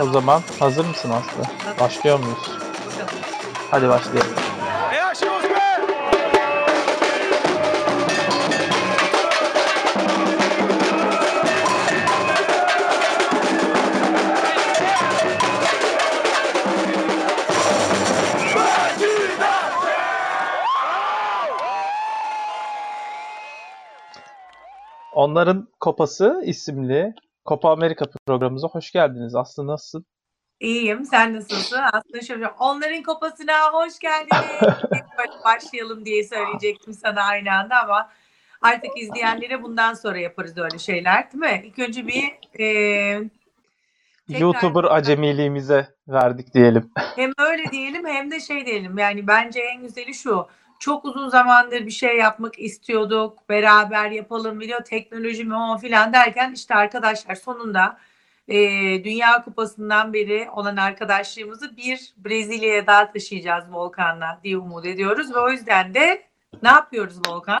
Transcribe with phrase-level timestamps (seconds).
[0.00, 1.42] O zaman hazır mısın Aslı?
[1.80, 2.50] Başlıyor muyuz?
[3.70, 4.34] Hadi başlayalım.
[25.12, 27.14] Onların Kopası isimli
[27.46, 29.34] Copa Amerika programımıza hoş geldiniz.
[29.34, 30.06] Aslı nasılsın?
[30.60, 31.04] İyiyim.
[31.04, 31.80] Sen nasılsın?
[31.92, 34.60] Aslında şöyle onların kopasına hoş geldiniz.
[35.18, 38.10] Böyle başlayalım diye söyleyecektim sana aynı anda ama
[38.62, 41.62] artık izleyenlere bundan sonra yaparız öyle şeyler değil mi?
[41.66, 42.24] İlk önce bir
[42.58, 43.30] e,
[44.28, 46.90] tekrar- YouTuber acemiliğimize verdik diyelim.
[47.16, 50.46] hem öyle diyelim hem de şey diyelim yani bence en güzeli şu
[50.82, 56.52] çok uzun zamandır bir şey yapmak istiyorduk beraber yapalım video teknoloji mi o filan derken
[56.52, 57.98] işte arkadaşlar sonunda
[58.48, 58.58] e,
[59.04, 65.50] Dünya Kupası'ndan beri olan arkadaşlığımızı bir Brezilya'ya daha taşıyacağız Volkan'la diye umut ediyoruz ve o
[65.50, 66.22] yüzden de
[66.62, 67.60] ne yapıyoruz Volkan?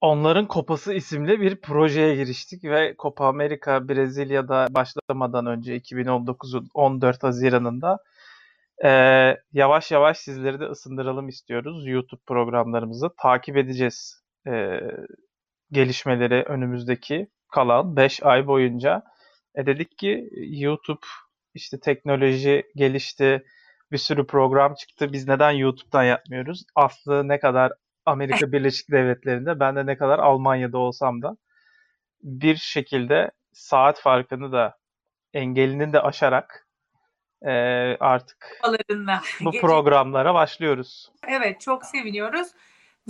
[0.00, 7.98] Onların Kopası isimli bir projeye giriştik ve Copa Amerika Brezilya'da başlamadan önce 2019'un 14 Haziran'ında
[8.84, 11.86] eee, yavaş yavaş sizleri de ısındıralım istiyoruz.
[11.86, 14.22] YouTube programlarımızı takip edeceğiz.
[14.46, 14.96] Eee,
[15.72, 19.02] gelişmeleri önümüzdeki kalan 5 ay boyunca.
[19.54, 21.00] E dedik ki YouTube
[21.54, 23.44] işte teknoloji gelişti,
[23.92, 25.12] bir sürü program çıktı.
[25.12, 26.64] Biz neden YouTube'dan yapmıyoruz?
[26.74, 27.72] Aslı ne kadar
[28.06, 31.36] Amerika Birleşik Devletleri'nde, ben de ne kadar Almanya'da olsam da
[32.22, 34.78] bir şekilde saat farkını da
[35.34, 36.63] engelini de aşarak
[37.44, 39.20] eee, artık Kupalarınla.
[39.40, 41.10] bu Gece- programlara başlıyoruz.
[41.28, 42.48] Evet çok seviniyoruz.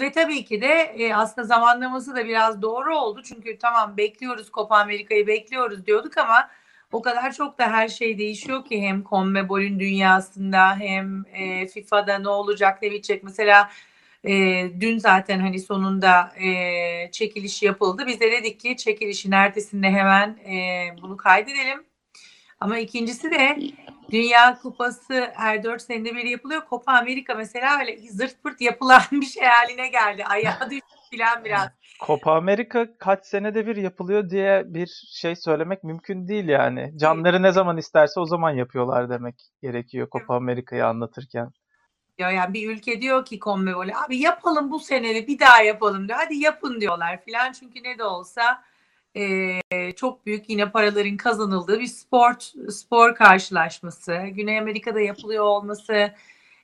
[0.01, 3.23] Ve tabii ki de e, aslında zamanlaması da biraz doğru oldu.
[3.23, 6.51] Çünkü tamam bekliyoruz Copa Amerika'yı bekliyoruz diyorduk ama
[6.93, 12.29] o kadar çok da her şey değişiyor ki hem CONMEBOL'ün dünyasında hem e, FIFA'da ne
[12.29, 13.23] olacak ne bitecek.
[13.23, 13.71] Mesela
[14.25, 14.33] e,
[14.81, 18.05] dün zaten hani sonunda e, çekiliş yapıldı.
[18.07, 21.85] Biz de dedik ki çekilişin ertesinde hemen e, bunu kaydedelim.
[22.61, 23.57] Ama ikincisi de
[24.11, 26.63] Dünya Kupası her 4 senede bir yapılıyor.
[26.71, 30.25] Copa Amerika mesela öyle zırt pırt yapılan bir şey haline geldi.
[30.25, 31.69] Ayağa düştü filan biraz.
[32.07, 36.93] Copa Amerika kaç senede bir yapılıyor diye bir şey söylemek mümkün değil yani.
[36.97, 41.51] Canları ne zaman isterse o zaman yapıyorlar demek gerekiyor Copa Amerika'yı anlatırken.
[42.19, 46.09] Diyor yani bir ülke diyor ki CONMEBOL'e abi yapalım bu sene de bir daha yapalım
[46.09, 46.19] diyor.
[46.23, 47.53] Hadi yapın diyorlar filan.
[47.53, 48.63] Çünkü ne de olsa
[49.15, 49.61] eee,
[49.97, 52.35] çok büyük yine paraların kazanıldığı bir spor
[52.71, 54.17] spor karşılaşması.
[54.27, 56.13] Güney Amerika'da yapılıyor olması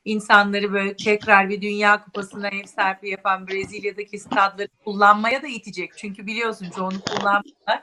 [0.05, 5.93] insanları böyle tekrar bir dünya kupasına ev sahipliği yapan Brezilya'daki stadları kullanmaya da itecek.
[5.97, 7.83] Çünkü biliyorsun çoğunu kullanmıyorlar.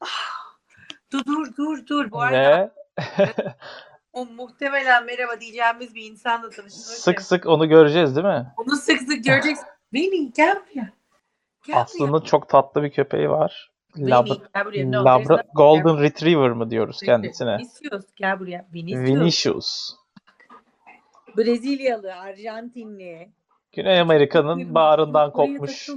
[0.00, 0.40] Ah,
[1.12, 2.10] Dur dur dur dur.
[2.10, 2.74] Bu arada
[4.12, 6.84] o muhtemelen merhaba diyeceğimiz bir insanla tanıştık.
[6.84, 8.46] sık sık onu göreceğiz değil mi?
[8.56, 9.66] Onu sık sık göreceksin.
[9.92, 10.92] Beni gel buraya.
[11.74, 13.70] Aslı'nın çok tatlı bir köpeği var.
[13.96, 14.50] Labra-
[15.04, 17.58] Labra- Golden Retriever mı diyoruz kendisine?
[17.58, 18.66] Vinicius gel buraya.
[18.74, 19.08] Vinicius.
[19.10, 19.94] Vinicius.
[21.36, 23.30] Brezilyalı, Arjantinli.
[23.72, 25.88] Güney Amerika'nın bağrından kopmuş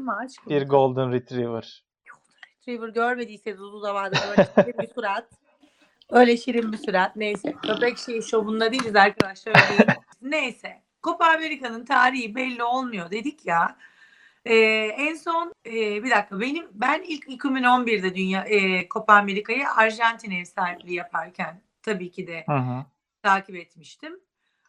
[0.49, 1.83] bir Golden Retriever.
[2.59, 5.25] Retriever görmediyseniz uzun zamandır böyle şirin bir surat.
[6.09, 7.15] Öyle şirin bir surat.
[7.15, 7.53] Neyse.
[7.63, 9.53] Köpek şey şovunda değiliz arkadaşlar.
[9.55, 9.99] Öyle değil.
[10.21, 10.81] Neyse.
[11.03, 13.75] Copa Amerika'nın tarihi belli olmuyor dedik ya.
[14.45, 14.55] Ee,
[14.97, 20.45] en son e, bir dakika benim ben ilk 2011'de dünya e, Copa Amerika'yı Arjantin ev
[20.45, 22.85] sahipliği yaparken tabii ki de Hı hı.
[23.23, 24.19] takip etmiştim.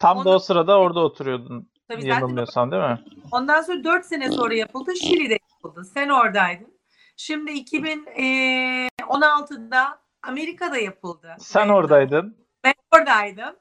[0.00, 1.68] Tam da Ondan- o sırada orada oturuyordun.
[1.88, 2.98] Tabii Yanılmıyorsam değil mi?
[3.32, 4.96] Ondan sonra 4 sene sonra yapıldı.
[4.96, 5.84] Şili'de yapıldı.
[5.94, 6.74] Sen oradaydın.
[7.16, 11.36] Şimdi 2016'da Amerika'da yapıldı.
[11.38, 12.36] Sen oradaydın.
[12.64, 13.56] Ben oradaydım.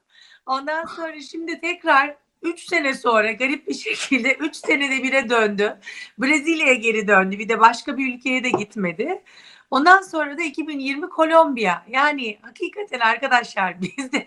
[0.46, 5.76] Ondan sonra şimdi tekrar 3 sene sonra garip bir şekilde 3 senede bire döndü.
[6.18, 7.38] Brezilya'ya geri döndü.
[7.38, 9.22] Bir de başka bir ülkeye de gitmedi.
[9.70, 11.84] Ondan sonra da 2020 Kolombiya.
[11.88, 14.26] Yani hakikaten arkadaşlar biz de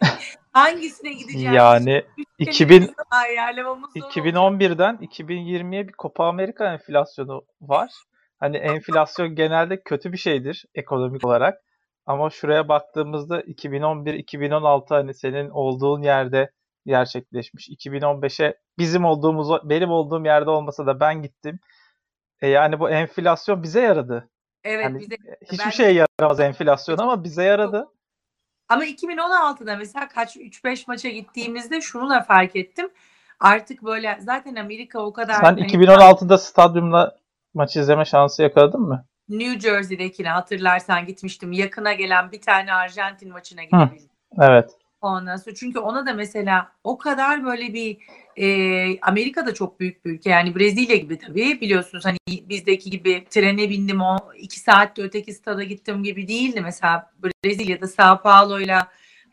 [0.51, 1.55] hangisine gideceğiz?
[1.55, 4.13] Yani Üç 2000 senede ayarlamamız zor oldu.
[4.13, 7.91] 2011'den 2020'ye bir Copa Amerika enflasyonu var.
[8.39, 11.57] Hani enflasyon genelde kötü bir şeydir ekonomik olarak.
[12.05, 16.51] Ama şuraya baktığımızda 2011-2016 hani senin olduğun yerde
[16.87, 17.69] gerçekleşmiş.
[17.69, 21.59] 2015'e bizim olduğumuz, benim olduğum yerde olmasa da ben gittim.
[22.41, 24.29] E yani bu enflasyon bize yaradı.
[24.63, 25.15] Evet Hani bize
[25.51, 27.87] hiçbir ben- şeye yaramaz enflasyon ama bize yaradı.
[28.69, 32.89] Ama 2016'da mesela kaç 3-5 maça gittiğimizde şunu da fark ettim.
[33.39, 37.17] Artık böyle zaten Amerika o kadar Sen hani- 2016'da stadyumda
[37.53, 39.05] maç izleme şansı yakaladın mı?
[39.29, 41.51] New Jersey'dekine hatırlarsan gitmiştim.
[41.51, 44.09] Yakına gelen bir tane Arjantin maçına gidebildim.
[44.41, 44.76] Evet.
[45.01, 47.97] Ondan sonra çünkü ona da mesela o kadar böyle bir
[48.35, 50.29] e, Amerika da çok büyük bir ülke.
[50.29, 51.61] Yani Brezilya gibi tabii.
[51.61, 56.61] Biliyorsunuz hani bizdeki gibi trene bindim o iki saatte öteki stada gittim gibi değildi.
[56.61, 57.11] Mesela
[57.43, 58.77] Brezilya'da Sao Paulo ile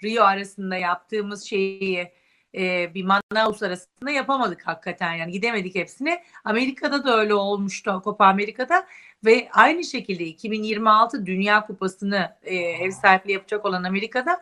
[0.04, 2.12] Rio arasında yaptığımız şeyi
[2.54, 5.12] e, bir Manaus arasında yapamadık hakikaten.
[5.14, 6.24] Yani gidemedik hepsine.
[6.44, 8.86] Amerika'da da öyle olmuştu Copa Amerika'da.
[9.24, 14.40] Ve aynı şekilde 2026 Dünya Kupası'nı e, ev sahipliği yapacak olan Amerika'da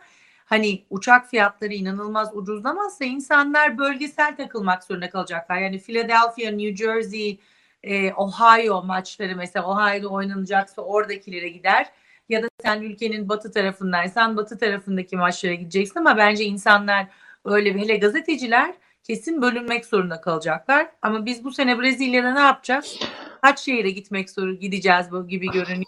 [0.53, 5.57] hani uçak fiyatları inanılmaz ucuzlamazsa insanlar bölgesel takılmak zorunda kalacaklar.
[5.57, 7.39] Yani Philadelphia, New Jersey,
[7.83, 11.87] e, Ohio maçları mesela Ohio'da oynanacaksa oradakilere gider.
[12.29, 17.07] Ya da sen ülkenin batı tarafındaysan batı tarafındaki maçlara gideceksin ama bence insanlar
[17.45, 18.73] öyle bir hele gazeteciler
[19.03, 20.87] kesin bölünmek zorunda kalacaklar.
[21.01, 22.99] Ama biz bu sene Brezilya'da ne yapacağız?
[23.41, 25.85] Kaç şehire gitmek zorunda gideceğiz bu gibi görünüyor.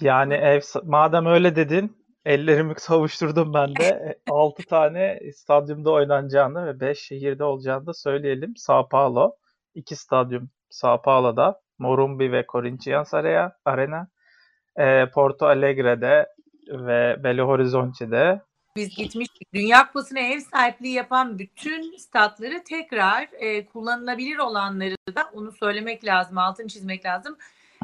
[0.00, 4.18] Yani ev madem öyle dedin ellerimi savuşturdum ben de.
[4.30, 8.56] 6 tane stadyumda oynanacağını ve 5 şehirde olacağını da söyleyelim.
[8.56, 9.32] Sao Paulo,
[9.74, 13.14] iki stadyum Sao Paulo'da, Morumbi ve Corinthians
[13.64, 14.08] Arena,
[14.76, 16.26] e, Porto Alegre'de
[16.68, 18.40] ve Belo Horizonte'de.
[18.76, 19.54] Biz gitmiştik.
[19.54, 26.38] Dünya Kupası'na ev sahipliği yapan bütün statları tekrar e, kullanılabilir olanları da onu söylemek lazım,
[26.38, 27.36] altını çizmek lazım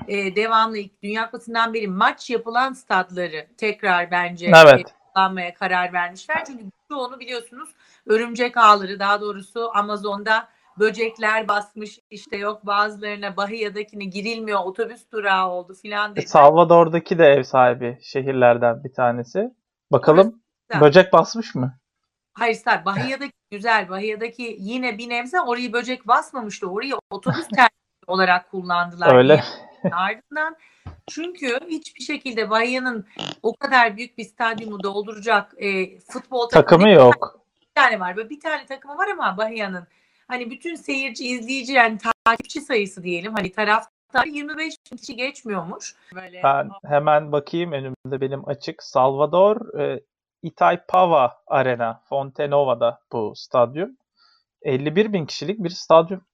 [0.08, 4.80] e, devamlı Dünya Kupası'ndan beri maç yapılan stadları tekrar bence evet.
[4.80, 6.44] e, kullanmaya karar vermişler.
[6.46, 7.68] Çünkü çoğunu biliyorsunuz
[8.06, 10.48] örümcek ağları daha doğrusu Amazon'da
[10.78, 16.28] böcekler basmış işte yok bazılarına Bahia'dakine girilmiyor otobüs durağı oldu filan dedi.
[16.28, 19.50] Salvador'daki de ev sahibi şehirlerden bir tanesi.
[19.92, 21.78] Bakalım Orası böcek basmış mı?
[22.32, 26.70] Hayır sadece Bahia'daki güzel Bahia'daki yine bir nebze orayı böcek basmamıştı.
[26.70, 27.70] Orayı otobüs terminali
[28.06, 29.14] olarak kullandılar.
[29.14, 29.34] Öyle.
[29.34, 30.56] Diye ardından
[31.06, 33.06] çünkü hiçbir şekilde Bahia'nın
[33.42, 37.40] o kadar büyük bir stadyumu dolduracak e, futbol takımı, takımı yok.
[37.60, 38.16] Bir tane var.
[38.16, 39.86] Böyle bir tane takımı var ama Bahia'nın
[40.28, 45.94] hani bütün seyirci, izleyici yani takipçi sayısı diyelim hani taraftar 25 bin kişi geçmiyormuş.
[46.14, 46.42] Böyle.
[46.42, 48.82] Ben hemen bakayım önümde benim açık.
[48.82, 50.00] Salvador e,
[50.42, 53.96] Itaipava Arena Fontenova'da bu stadyum.
[54.62, 56.24] 51 bin kişilik bir stadyum.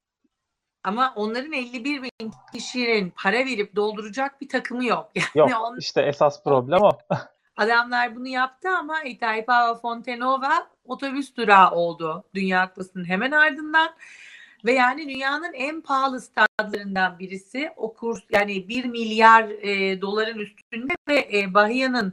[0.84, 5.11] Ama onların 51 bin kişinin para verip dolduracak bir takımı yok.
[5.34, 5.76] Yani yok on...
[5.79, 6.90] işte esas problem o.
[7.56, 13.90] Adamlar bunu yaptı ama Itaipava Fontenova otobüs durağı oldu Dünya Kupası'nın hemen ardından.
[14.64, 17.70] Ve yani dünyanın en pahalı stadlarından birisi.
[17.76, 22.12] O kurs yani 1 milyar e, doların üstünde ve e, Bahia'nın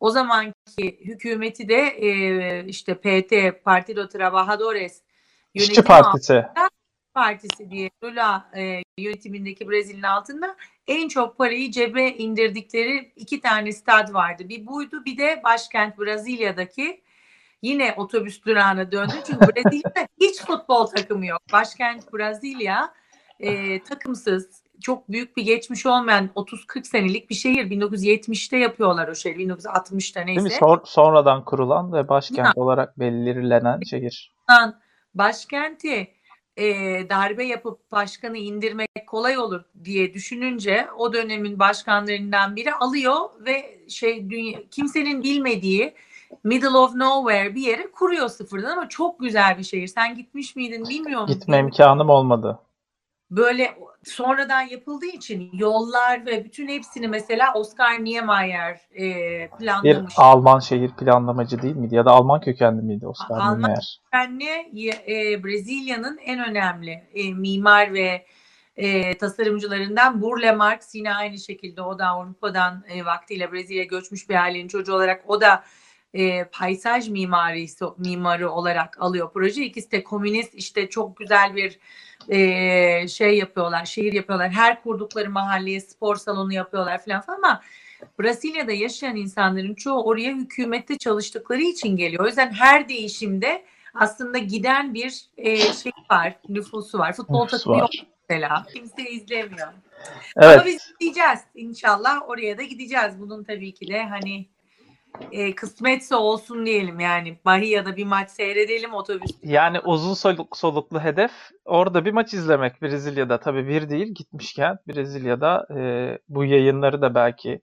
[0.00, 5.02] o zamanki hükümeti de e, işte PT Partido Trabajadores
[5.54, 6.34] İşçi Partisi.
[6.34, 6.68] Altında,
[7.14, 10.56] Partisi diye Lula e, yönetimindeki Brezilya'nın altında
[10.86, 14.48] en çok parayı cebe indirdikleri iki tane stad vardı.
[14.48, 17.02] Bir buydu bir de başkent Brezilya'daki
[17.62, 19.14] yine otobüs durağına döndü.
[19.26, 21.42] Çünkü Brezilya'da hiç futbol takımı yok.
[21.52, 22.92] Başkent Brezilya
[23.40, 27.70] e, takımsız çok büyük bir geçmiş olmayan 30-40 senelik bir şehir.
[27.70, 29.42] 1970'te yapıyorlar o şehri.
[29.42, 30.40] 1960'ta neyse.
[30.40, 30.58] Değil mi?
[30.60, 32.52] Son, sonradan kurulan ve başkent ya.
[32.56, 34.32] olarak belirlenen şehir.
[35.14, 36.14] Başkenti
[36.58, 36.64] e,
[37.08, 43.16] darbe yapıp başkanı indirmek kolay olur diye düşününce o dönemin başkanlarından biri alıyor
[43.46, 45.94] ve şey dünya, kimsenin bilmediği
[46.44, 49.86] middle of nowhere bir yere kuruyor sıfırdan ama çok güzel bir şehir.
[49.86, 51.26] Sen gitmiş miydin bilmiyorum.
[51.26, 52.58] Gitme imkanım olmadı.
[53.30, 60.16] Böyle sonradan yapıldığı için yollar ve bütün hepsini mesela Oscar Niemeyer e, planlamış.
[60.16, 61.94] Bir Alman şehir planlamacı değil miydi?
[61.94, 64.00] Ya da Alman kökenli miydi Oscar Alman Niemeyer?
[64.12, 68.26] Alman kökenli e, Brezilya'nın en önemli e, mimar ve
[68.76, 74.34] e, tasarımcılarından Burle Marx yine aynı şekilde o da Avrupa'dan e, vaktiyle Brezilya göçmüş bir
[74.34, 75.64] ailenin çocuğu olarak o da
[76.14, 79.64] e, paysaj mimarisi mimarı olarak alıyor proje.
[79.64, 81.78] İkisi de komünist işte çok güzel bir
[82.28, 84.50] e, şey yapıyorlar, şehir yapıyorlar.
[84.50, 87.62] Her kurdukları mahalleye spor salonu yapıyorlar falan ama
[88.20, 92.24] Brezilya'da yaşayan insanların çoğu oraya hükümette çalıştıkları için geliyor.
[92.24, 97.12] O yüzden her değişimde aslında giden bir e, şey var, nüfusu var.
[97.12, 97.90] Futbol takımı yok
[98.28, 98.66] mesela.
[98.74, 99.68] Kimse izlemiyor.
[100.36, 100.56] Evet.
[100.56, 102.28] Ama biz gideceğiz inşallah.
[102.28, 103.20] Oraya da gideceğiz.
[103.20, 104.46] Bunun tabii ki de hani
[105.32, 107.38] e, kısmetse olsun diyelim yani.
[107.44, 109.30] Bahia'da bir maç seyredelim otobüs.
[109.42, 111.32] Yani uzun soluk, soluklu hedef
[111.64, 113.40] orada bir maç izlemek Brezilya'da.
[113.40, 117.60] Tabii bir değil gitmişken Brezilya'da e, bu yayınları da belki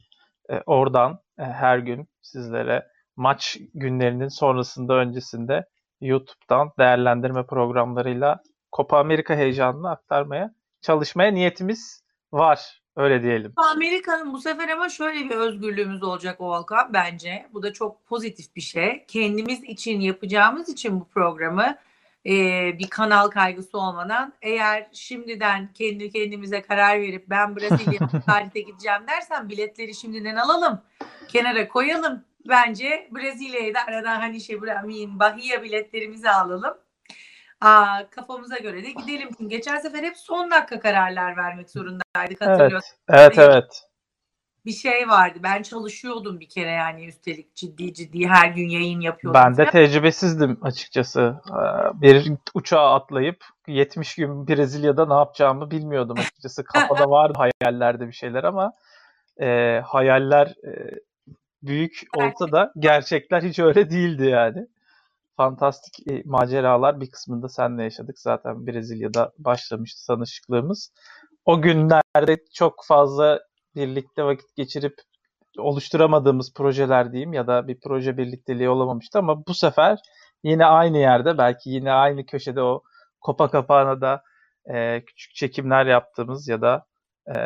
[0.49, 5.65] e, oradan e, her gün sizlere maç günlerinin sonrasında öncesinde
[6.01, 8.39] YouTube'dan değerlendirme programlarıyla
[8.75, 12.81] Copa Amerika heyecanını aktarmaya çalışmaya niyetimiz var.
[12.95, 13.53] Öyle diyelim.
[13.55, 17.45] Amerika'nın bu sefer ama şöyle bir özgürlüğümüz olacak Volkan bence.
[17.53, 19.05] Bu da çok pozitif bir şey.
[19.07, 21.77] Kendimiz için yapacağımız için bu programı
[22.25, 22.31] e,
[22.79, 29.49] bir kanal kaygısı olmadan eğer şimdiden kendi kendimize karar verip ben Brezilya tarihte gideceğim dersen
[29.49, 30.81] biletleri şimdiden alalım.
[31.27, 32.23] Kenara koyalım.
[32.49, 36.77] Bence Brezilya'yı da aradan hani şey Bahia biletlerimizi alalım.
[37.61, 39.29] Aa, kafamıza göre de gidelim.
[39.37, 42.97] Çünkü geçen sefer hep son dakika kararlar vermek zorundaydık hatırlıyorsun.
[43.09, 43.83] Evet, evet, evet.
[44.65, 45.39] Bir şey vardı.
[45.43, 49.41] Ben çalışıyordum bir kere yani üstelik ciddi ciddi her gün yayın yapıyordum.
[49.41, 51.35] Ben de tecrübesizdim açıkçası.
[51.93, 56.63] Bir uçağa atlayıp 70 gün Brezilya'da ne yapacağımı bilmiyordum açıkçası.
[56.73, 58.73] Kafada vardı hayallerde bir şeyler ama
[59.41, 60.99] e, hayaller e,
[61.63, 64.67] büyük olsa da gerçekler hiç öyle değildi yani
[65.37, 68.19] fantastik e, maceralar bir kısmında senle yaşadık.
[68.19, 70.93] Zaten Brezilya'da başlamıştı tanışıklığımız.
[71.45, 73.39] O günlerde çok fazla
[73.75, 74.93] birlikte vakit geçirip
[75.57, 79.99] oluşturamadığımız projeler diyeyim ya da bir proje birlikteliği olamamıştı ama bu sefer
[80.43, 82.83] yine aynı yerde belki yine aynı köşede o
[83.21, 84.23] kopa kapağına da
[84.73, 86.85] e, küçük çekimler yaptığımız ya da
[87.35, 87.37] e,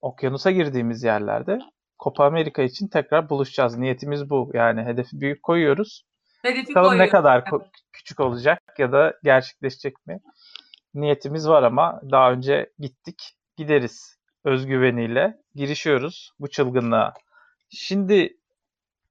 [0.00, 1.58] okyanusa girdiğimiz yerlerde
[1.98, 3.78] Copa Amerika için tekrar buluşacağız.
[3.78, 4.50] Niyetimiz bu.
[4.54, 6.04] Yani hedefi büyük koyuyoruz.
[6.42, 7.44] Hedefi Bakalım ne kadar
[7.92, 10.20] küçük olacak ya da gerçekleşecek mi?
[10.94, 17.14] Niyetimiz var ama daha önce gittik, gideriz özgüveniyle girişiyoruz bu çılgınlığa.
[17.70, 18.36] Şimdi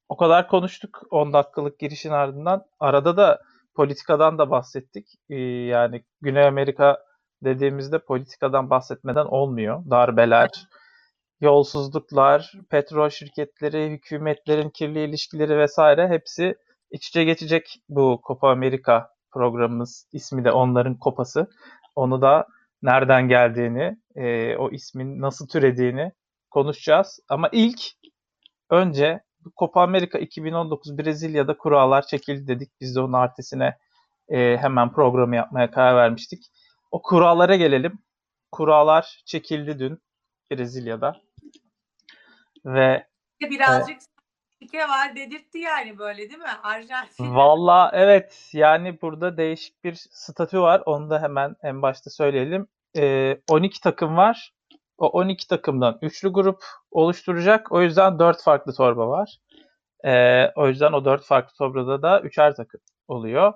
[0.09, 2.65] o kadar konuştuk 10 dakikalık girişin ardından.
[2.79, 3.41] Arada da
[3.75, 5.07] politikadan da bahsettik.
[5.29, 7.03] Ee, yani Güney Amerika
[7.43, 9.83] dediğimizde politikadan bahsetmeden olmuyor.
[9.89, 10.49] Darbeler,
[11.41, 16.55] yolsuzluklar, petrol şirketleri, hükümetlerin kirli ilişkileri vesaire hepsi
[16.91, 20.07] iç içe geçecek bu Copa America programımız.
[20.13, 21.47] ismi de onların kopası.
[21.95, 22.47] Onu da
[22.81, 26.11] nereden geldiğini, e, o ismin nasıl türediğini
[26.49, 27.19] konuşacağız.
[27.29, 27.81] Ama ilk
[28.69, 29.23] önce
[29.57, 32.69] Copa America 2019 Brezilya'da kurallar çekildi dedik.
[32.81, 33.77] Biz de onun artesine
[34.29, 36.43] e, hemen programı yapmaya karar vermiştik.
[36.91, 37.99] O kurallara gelelim.
[38.51, 39.99] Kurallar çekildi dün
[40.51, 41.21] Brezilya'da.
[42.65, 43.07] Ve
[43.41, 44.18] birazcık e,
[44.59, 46.57] Pike var dedirtti yani böyle değil mi?
[46.63, 47.35] Arjantin.
[47.35, 50.83] Valla evet yani burada değişik bir statü var.
[50.85, 52.67] Onu da hemen en başta söyleyelim.
[52.97, 54.53] Ee, 12 takım var.
[54.97, 57.71] O 12 takımdan üçlü grup oluşturacak.
[57.71, 59.37] O yüzden 4 farklı torba var.
[60.05, 63.53] Ee, o yüzden o 4 farklı torbada da üçer takım oluyor.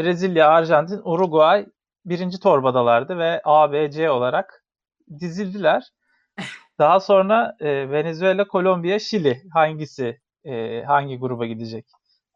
[0.00, 1.66] Brezilya, Arjantin, Uruguay
[2.04, 4.64] birinci torbadalardı ve A, B, C olarak
[5.20, 5.82] dizildiler.
[6.78, 11.86] Daha sonra e, Venezuela, Kolombiya, Şili hangisi e, hangi gruba gidecek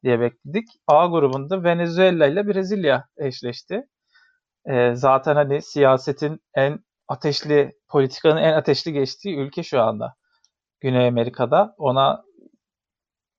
[0.04, 0.68] diye bekledik.
[0.86, 3.86] A grubunda Venezuela ile Brezilya eşleşti.
[4.66, 10.14] E, zaten hani siyasetin en ateşli, politikanın en ateşli geçtiği ülke şu anda.
[10.80, 11.74] Güney Amerika'da.
[11.78, 12.24] Ona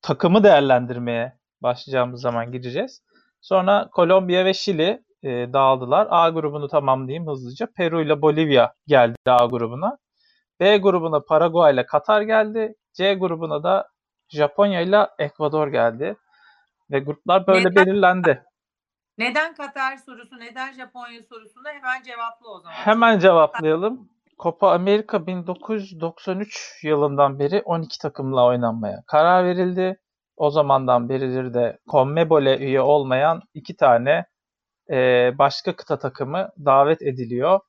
[0.01, 3.03] takımı değerlendirmeye başlayacağımız zaman gideceğiz.
[3.41, 6.07] Sonra Kolombiya ve Şili e, dağıldılar.
[6.09, 7.67] A grubunu tamamlayayım hızlıca.
[7.77, 9.97] Peru ile Bolivya geldi A grubuna.
[10.59, 12.75] B grubuna Paraguay ile Katar geldi.
[12.93, 13.87] C grubuna da
[14.29, 16.15] Japonya ile Ekvador geldi.
[16.91, 18.43] Ve gruplar böyle neden, belirlendi.
[19.17, 22.75] Neden Katar sorusu, neden Japonya sorusunu hemen cevapla o zaman.
[22.75, 24.09] Hemen cevaplayalım.
[24.39, 29.99] Copa Amerika 1993 yılından beri 12 takımla oynanmaya karar verildi.
[30.37, 34.25] O zamandan beridir de CONMEBOL'e üye olmayan iki tane
[34.89, 37.59] e, başka kıta takımı davet ediliyor.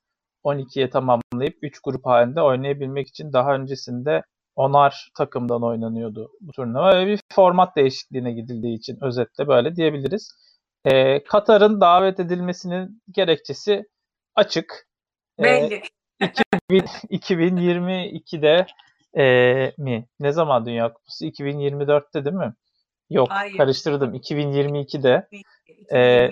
[0.45, 4.23] 12'ye tamamlayıp 3 grup halinde oynayabilmek için daha öncesinde
[4.57, 10.33] onar takımdan oynanıyordu bu turnuva ve bir format değişikliğine gidildiği için özetle böyle diyebiliriz.
[10.85, 13.85] Ee, Katar'ın davet edilmesinin gerekçesi
[14.35, 14.87] açık.
[15.38, 15.83] Ee, Belli.
[16.21, 16.80] 2000,
[17.11, 18.66] 2022'de
[19.16, 20.07] e, mi?
[20.21, 21.26] Ne zaman Dünya Kupası?
[21.26, 22.54] 2024'te değil mi?
[23.11, 23.57] Yok Hayır.
[23.57, 24.14] karıştırdım.
[24.14, 25.28] 2022'de.
[25.92, 26.30] E,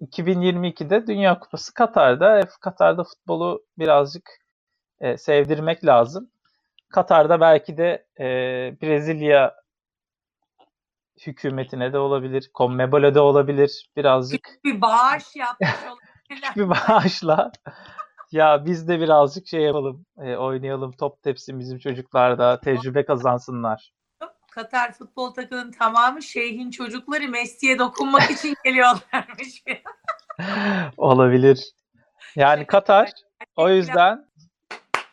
[0.00, 2.40] 2022'de Dünya Kupası Katar'da.
[2.60, 4.30] Katar'da futbolu birazcık
[5.00, 6.30] e, sevdirmek lazım.
[6.88, 8.24] Katar'da belki de e,
[8.82, 9.54] Brezilya
[11.26, 14.48] hükümetine de olabilir, CONMEBOL'e de olabilir birazcık.
[14.64, 16.52] Bir bağış yapmış olabilirler.
[16.56, 17.52] bir bağışla.
[18.32, 23.92] ya biz de birazcık şey yapalım, e, oynayalım, top tepsin bizim çocuklar da tecrübe kazansınlar.
[24.50, 29.64] Katar futbol takımının tamamı şeyhin çocukları Messi'ye dokunmak için geliyorlarmış.
[30.96, 31.72] Olabilir.
[32.36, 33.10] Yani Katar
[33.56, 34.26] o yüzden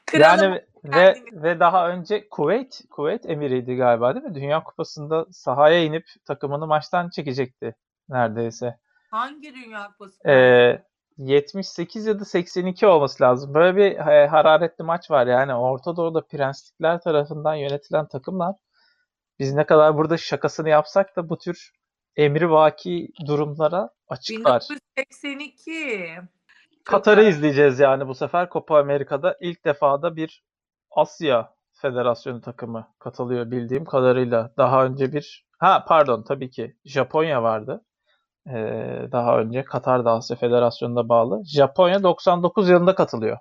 [0.06, 0.44] Kralım.
[0.44, 4.36] yani ve ve daha önce Kuveyt, Kuveyt emiriydi galiba değil mi?
[4.36, 7.76] Dünya Kupası'nda sahaya inip takımını maçtan çekecekti
[8.10, 8.78] neredeyse.
[9.12, 10.30] Hangi Dünya Kupası?
[10.30, 10.84] Ee,
[11.18, 13.54] 78 ya da 82 olması lazım.
[13.54, 15.56] Böyle bir e, hararetli maç var yani.
[15.56, 18.56] Orta Doğu'da prenslikler tarafından yönetilen takımlar
[19.40, 21.72] biz ne kadar burada şakasını yapsak da bu tür
[22.16, 24.64] emri vaki durumlara açıklar.
[24.70, 26.10] 1982.
[26.84, 30.44] Katar'ı izleyeceğiz yani bu sefer Copa Amerika'da ilk defa da bir
[30.96, 34.54] Asya Federasyonu takımı katılıyor bildiğim kadarıyla.
[34.58, 37.86] Daha önce bir ha pardon tabii ki Japonya vardı.
[38.48, 41.42] Ee, daha önce Katar da Asya Federasyonu'na bağlı.
[41.46, 43.38] Japonya 99 yılında katılıyor.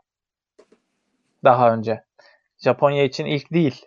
[1.45, 2.05] Daha önce.
[2.59, 3.87] Japonya için ilk değil.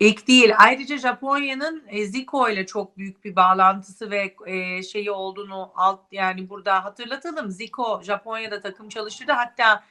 [0.00, 0.52] İlk değil.
[0.58, 6.48] Ayrıca Japonya'nın e, Zico ile çok büyük bir bağlantısı ve e, şeyi olduğunu alt yani
[6.48, 7.50] burada hatırlatalım.
[7.50, 9.32] Zico Japonya'da takım çalıştırdı.
[9.32, 9.82] Hatta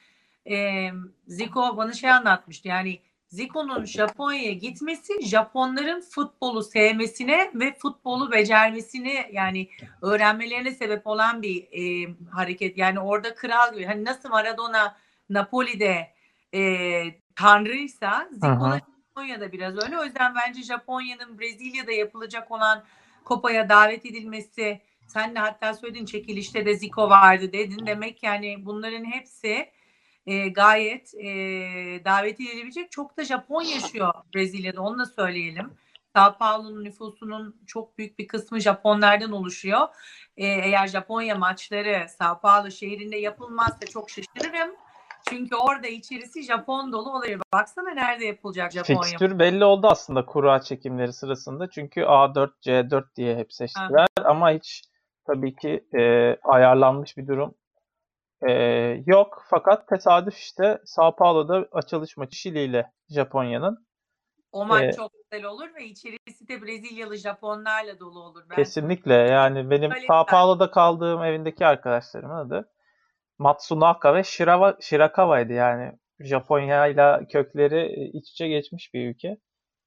[0.50, 0.90] e,
[1.28, 2.68] Zico bana şey anlatmıştı.
[2.68, 9.70] Yani Zico'nun Japonya'ya gitmesi Japonların futbolu sevmesine ve futbolu becermesini yani
[10.02, 12.78] öğrenmelerine sebep olan bir e, hareket.
[12.78, 13.86] Yani orada kral gibi.
[13.86, 14.98] Hani nasıl Maradona
[15.30, 16.14] Napoli'de
[16.54, 17.04] e,
[17.36, 20.00] tanrıysa Zico'da Japonya'da biraz öyle.
[20.00, 22.84] O yüzden bence Japonya'nın Brezilya'da yapılacak olan
[23.26, 27.86] Kopa'ya davet edilmesi sen de hatta söyledin çekilişte de Zico vardı dedin.
[27.86, 29.70] Demek yani bunların hepsi
[30.28, 31.28] e, gayet e,
[32.06, 32.92] davet edilebilecek.
[32.92, 35.74] Çok da Japon yaşıyor Brezilya'da onu da söyleyelim.
[36.16, 39.88] Sao Paulo'nun nüfusunun çok büyük bir kısmı Japonlardan oluşuyor.
[40.38, 44.76] E, eğer Japonya maçları Sao Paulo şehrinde yapılmazsa çok şaşırırım.
[45.30, 47.42] Çünkü orada içerisi Japon dolu oluyor.
[47.54, 49.02] Baksana nerede yapılacak Japonya.
[49.02, 51.70] Fikstür belli oldu aslında kura çekimleri sırasında.
[51.70, 54.08] Çünkü A4, C4 diye hep seçtiler.
[54.20, 54.26] Ha.
[54.26, 54.82] Ama hiç
[55.28, 56.02] tabii ki e,
[56.44, 57.56] ayarlanmış bir durum
[58.42, 58.52] e,
[59.06, 59.46] yok.
[59.50, 63.88] Fakat tesadüf işte Sao Paulo'da açılış maçı Şili ile Japonya'nın.
[64.52, 68.44] O maç ee, çok güzel olur ve içerisi de Brezilyalı Japonlarla dolu olur.
[68.50, 69.14] Ben kesinlikle.
[69.14, 72.70] Yani benim Sao Paulo'da kaldığım evindeki arkadaşlarımın adı
[73.38, 75.92] Matsunaka ve Shirawa, Shirakawa'ydı yani.
[76.20, 79.38] Japonya ile kökleri iç içe geçmiş bir ülke.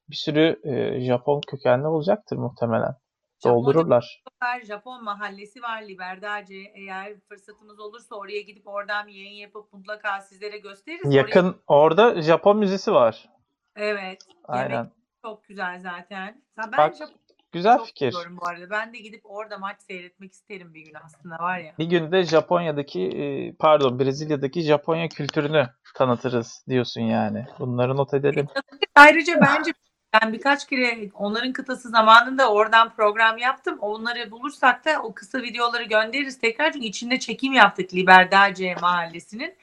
[0.09, 2.95] Bir sürü e, Japon kökenli olacaktır muhtemelen.
[3.43, 4.23] Doldururlar.
[4.41, 6.71] Japon, Japon mahallesi var Liberdace.
[6.75, 11.15] Eğer fırsatımız olursa oraya gidip oradan bir yayın yapıp mutlaka sizlere gösteririz.
[11.15, 11.57] Yakın oraya...
[11.67, 13.29] orada Japon müzesi var.
[13.75, 14.21] Evet.
[14.43, 14.75] Aynen.
[14.75, 14.91] Yemek
[15.25, 16.41] çok güzel zaten.
[16.57, 17.15] Ben Bak, Japon
[17.51, 18.15] Güzel Çok fikir.
[18.29, 18.69] bu arada.
[18.69, 21.73] Ben de gidip orada maç seyretmek isterim bir gün aslında var ya.
[21.79, 27.45] Bir gün de Japonya'daki e, pardon Brezilya'daki Japonya kültürünü tanıtırız diyorsun yani.
[27.59, 28.47] Bunları not edelim.
[28.95, 29.71] Ayrıca bence
[30.13, 33.77] ben birkaç kere onların kıtası zamanında oradan program yaptım.
[33.79, 36.71] Onları bulursak da o kısa videoları göndeririz tekrar.
[36.73, 39.55] Çünkü içinde çekim yaptık Liberdace mahallesinin.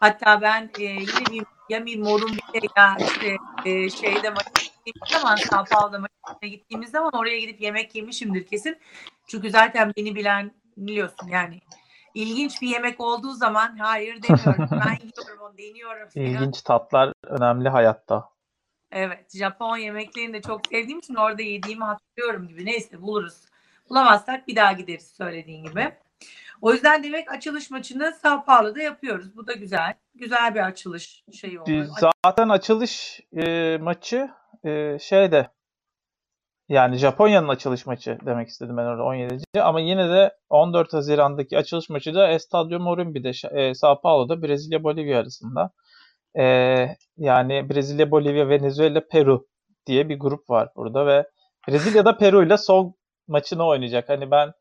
[0.00, 5.64] Hatta ben e, yine bir ya bir Morumbi'de ya işte e, şeyde gittiğimiz zaman Sao
[5.64, 8.78] Paulo'da gittiğimiz zaman oraya gidip yemek yemişimdir kesin.
[9.26, 11.60] Çünkü zaten beni bilen biliyorsun yani
[12.14, 14.68] ilginç bir yemek olduğu zaman hayır demiyorum.
[14.70, 16.08] ben yiyorum onu deniyorum.
[16.14, 18.35] İlginç tatlar önemli hayatta.
[18.92, 19.36] Evet.
[19.36, 22.66] Japon yemeklerini de çok sevdiğim için orada yediğimi hatırlıyorum gibi.
[22.66, 23.44] Neyse buluruz.
[23.90, 25.92] Bulamazsak bir daha gideriz söylediğin gibi.
[26.62, 29.36] O yüzden demek açılış maçını Sao Paulo'da yapıyoruz.
[29.36, 29.94] Bu da güzel.
[30.14, 31.86] Güzel bir açılış şeyi oldu.
[32.24, 34.30] Zaten açılış e, maçı
[34.64, 35.50] e, şeyde
[36.68, 39.44] yani Japonya'nın açılış maçı demek istedim ben orada 17.
[39.60, 45.20] Ama yine de 14 Haziran'daki açılış maçı da Estadio Morumbi'de e, Sao Paulo'da Brezilya Bolivya
[45.20, 45.70] arasında.
[46.38, 46.44] E,
[47.16, 49.46] yani Brezilya, Bolivya, Venezuela, Peru
[49.86, 51.26] diye bir grup var burada ve
[51.68, 52.94] Brezilya'da Peru ile son
[53.28, 54.08] maçını oynayacak.
[54.08, 54.52] Hani ben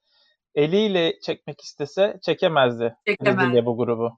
[0.56, 3.38] eliyle çekmek istese çekemezdi Çekemez.
[3.38, 4.18] Brezilya bu grubu.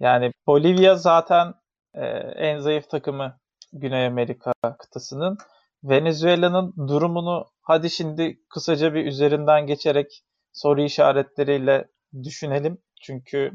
[0.00, 1.54] Yani Bolivya zaten
[1.94, 3.38] e, en zayıf takımı
[3.72, 5.38] Güney Amerika kıtasının.
[5.84, 10.22] Venezuela'nın durumunu hadi şimdi kısaca bir üzerinden geçerek
[10.52, 11.88] soru işaretleriyle
[12.22, 12.78] düşünelim.
[13.02, 13.52] Çünkü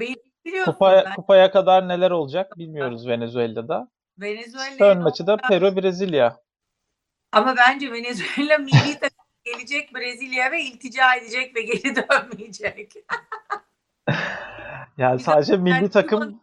[0.66, 3.88] kupaya, kupaya kadar neler olacak bilmiyoruz Venezuela'da.
[4.18, 6.38] Venezuela Son maçı da Peru Brezilya.
[7.32, 12.94] Ama bence Venezuela milli takım gelecek Brezilya ve iltica edecek ve geri dönmeyecek.
[14.98, 16.42] yani sadece milli takım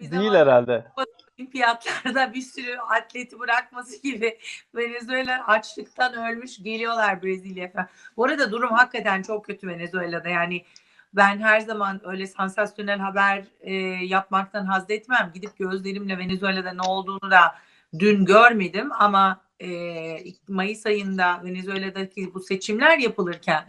[0.00, 0.86] değil herhalde.
[1.38, 4.38] Olimpiyatlarda bir sürü atleti bırakması gibi
[4.74, 7.88] Venezuela açlıktan ölmüş geliyorlar Brezilya'ya.
[8.16, 10.28] Bu arada durum hakikaten çok kötü Venezuela'da.
[10.28, 10.64] Yani
[11.16, 13.74] ben her zaman öyle sansasyonel haber e,
[14.04, 15.30] yapmaktan haz etmem.
[15.34, 17.54] Gidip gözlerimle Venezuela'da ne olduğunu da
[17.98, 19.68] dün görmedim ama e,
[20.48, 23.64] Mayıs ayında Venezuela'daki bu seçimler yapılırken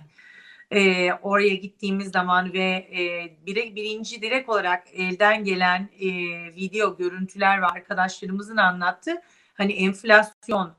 [0.72, 6.10] e, oraya gittiğimiz zaman ve e, bir, birinci direkt olarak elden gelen e,
[6.56, 9.12] video görüntüler ve arkadaşlarımızın anlattı.
[9.54, 10.74] Hani enflasyon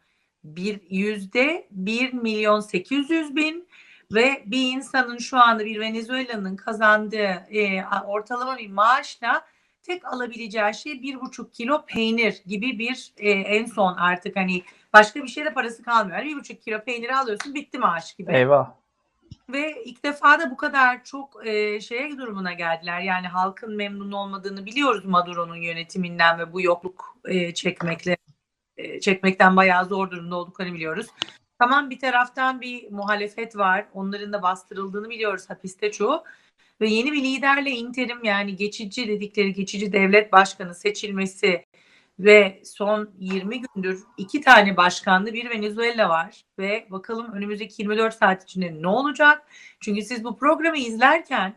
[0.45, 3.66] bir yüzde bir milyon sekiz yüz bin
[4.13, 9.45] Ve bir insanın şu anda bir Venezuela'nın kazandığı e, ortalama bir maaşla
[9.83, 15.23] tek alabileceği şey bir buçuk kilo peynir gibi bir e, en son artık hani başka
[15.23, 16.25] bir şeyde parası kalmıyor.
[16.25, 18.33] Bir buçuk kilo peynir alıyorsun bitti maaş gibi.
[18.33, 18.71] Eyvah.
[19.49, 23.01] Ve ilk defa da bu kadar çok e, şeye durumuna geldiler.
[23.01, 28.17] Yani halkın memnun olmadığını biliyoruz Maduro'nun yönetiminden ve bu yokluk e, çekmekle
[28.77, 31.07] e, çekmekten bayağı zor durumda olduklarını biliyoruz.
[31.59, 33.89] Tamam bir taraftan bir muhalefet var.
[33.95, 36.25] Onların da bastırıldığını biliyoruz hapiste çoğu.
[36.81, 41.65] Ve yeni bir liderle interim yani geçici dedikleri geçici devlet başkanı seçilmesi
[42.19, 48.43] ve son 20 gündür iki tane başkanlı bir Venezuela var ve bakalım önümüzdeki 24 saat
[48.45, 49.43] içinde ne olacak?
[49.81, 51.57] Çünkü siz bu programı izlerken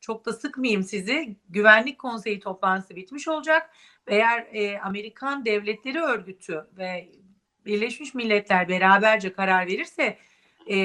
[0.00, 1.36] çok da sıkmayayım sizi.
[1.48, 3.70] Güvenlik Konseyi toplantısı bitmiş olacak.
[4.06, 7.12] Eğer e, Amerikan Devletleri Örgütü ve
[7.66, 10.16] Birleşmiş Milletler beraberce karar verirse
[10.70, 10.76] e,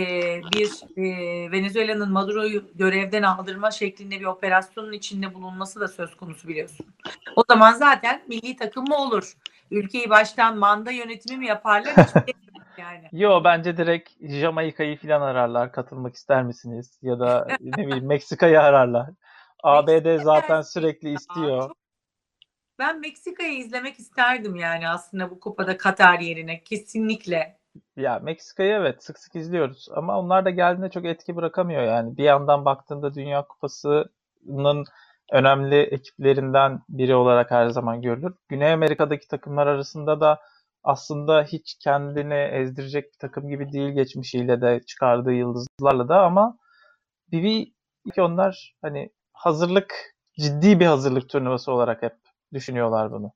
[0.54, 6.86] bir e, Venezuela'nın Maduro'yu görevden aldırma şeklinde bir operasyonun içinde bulunması da söz konusu biliyorsun.
[7.36, 9.34] O zaman zaten milli takım mı olur?
[9.72, 11.96] Ülkeyi baştan manda yönetimi mi yaparlar?
[12.78, 13.10] Yani.
[13.12, 15.72] Yo bence direkt Jamaika'yı falan ararlar.
[15.72, 17.00] Katılmak ister misiniz?
[17.02, 19.10] Ya da ne bileyim Meksika'yı ararlar.
[19.64, 21.72] ABD zaten sürekli istiyor.
[22.80, 27.58] Ben Meksika'yı izlemek isterdim yani aslında bu kupada Katar yerine kesinlikle.
[27.96, 32.18] Ya Meksika'yı evet sık sık izliyoruz ama onlar da geldiğinde çok etki bırakamıyor yani.
[32.18, 34.86] Bir yandan baktığında Dünya Kupası'nın
[35.32, 38.34] önemli ekiplerinden biri olarak her zaman görülür.
[38.50, 40.42] Güney Amerika'daki takımlar arasında da
[40.84, 46.58] aslında hiç kendini ezdirecek bir takım gibi değil geçmişiyle de çıkardığı yıldızlarla da ama
[47.32, 47.72] bir,
[48.06, 52.25] bir onlar hani hazırlık ciddi bir hazırlık turnuvası olarak hep
[52.56, 53.32] düşünüyorlar bunu.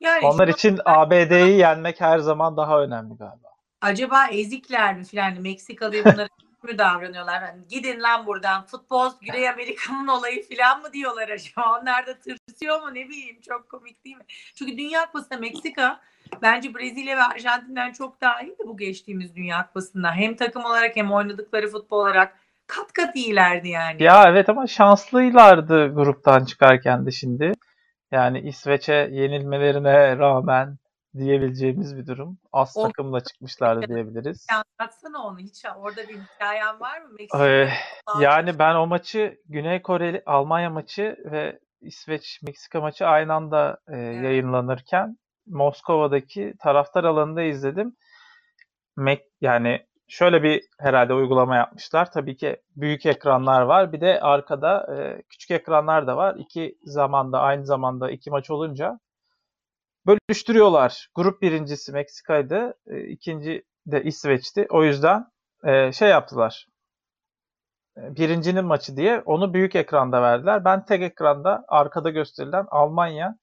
[0.00, 3.48] Yani Onlar için ABD'yi yenmek her zaman daha önemli galiba.
[3.80, 6.28] Acaba ezikler mi filan Meksikalı bunlara
[6.62, 7.42] mü davranıyorlar?
[7.42, 11.78] Yani gidin lan buradan futbol Güney Amerika'nın olayı filan mı diyorlar acaba?
[11.80, 14.24] Onlar da tırsıyor mu ne bileyim çok komik değil mi?
[14.54, 16.00] Çünkü Dünya Kupası'nda Meksika
[16.42, 20.12] bence Brezilya ve Arjantin'den çok daha iyiydi bu geçtiğimiz Dünya Kupası'nda.
[20.12, 22.38] Hem takım olarak hem oynadıkları futbol olarak
[22.76, 24.02] kat kat iyilerdi yani.
[24.02, 27.52] Ya evet ama şanslıylardı gruptan çıkarken de şimdi.
[28.10, 30.78] Yani İsveç'e yenilmelerine rağmen
[31.16, 32.38] diyebileceğimiz bir durum.
[32.52, 34.46] Az o, takımla çıkmışlardı diyebiliriz.
[34.52, 35.64] Anlatsana onu hiç.
[35.76, 37.08] Orada bir hikayen var mı?
[37.18, 37.72] Meksika ee,
[38.20, 43.96] yani ben o maçı Güney Kore Almanya maçı ve İsveç Meksika maçı aynı anda e,
[43.96, 44.24] evet.
[44.24, 47.96] yayınlanırken Moskova'daki taraftar alanında izledim.
[48.96, 52.12] Mek yani şöyle bir herhalde uygulama yapmışlar.
[52.12, 53.92] Tabii ki büyük ekranlar var.
[53.92, 56.36] Bir de arkada e, küçük ekranlar da var.
[56.38, 58.98] İki zamanda aynı zamanda iki maç olunca
[60.06, 61.08] bölüştürüyorlar.
[61.14, 62.74] Grup birincisi Meksika'ydı.
[62.86, 64.66] E, ikinci de İsveç'ti.
[64.70, 65.26] O yüzden
[65.64, 66.66] e, şey yaptılar.
[67.96, 70.64] E, birincinin maçı diye onu büyük ekranda verdiler.
[70.64, 73.38] Ben tek ekranda arkada gösterilen Almanya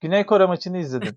[0.00, 1.16] Güney Kore maçını izledim.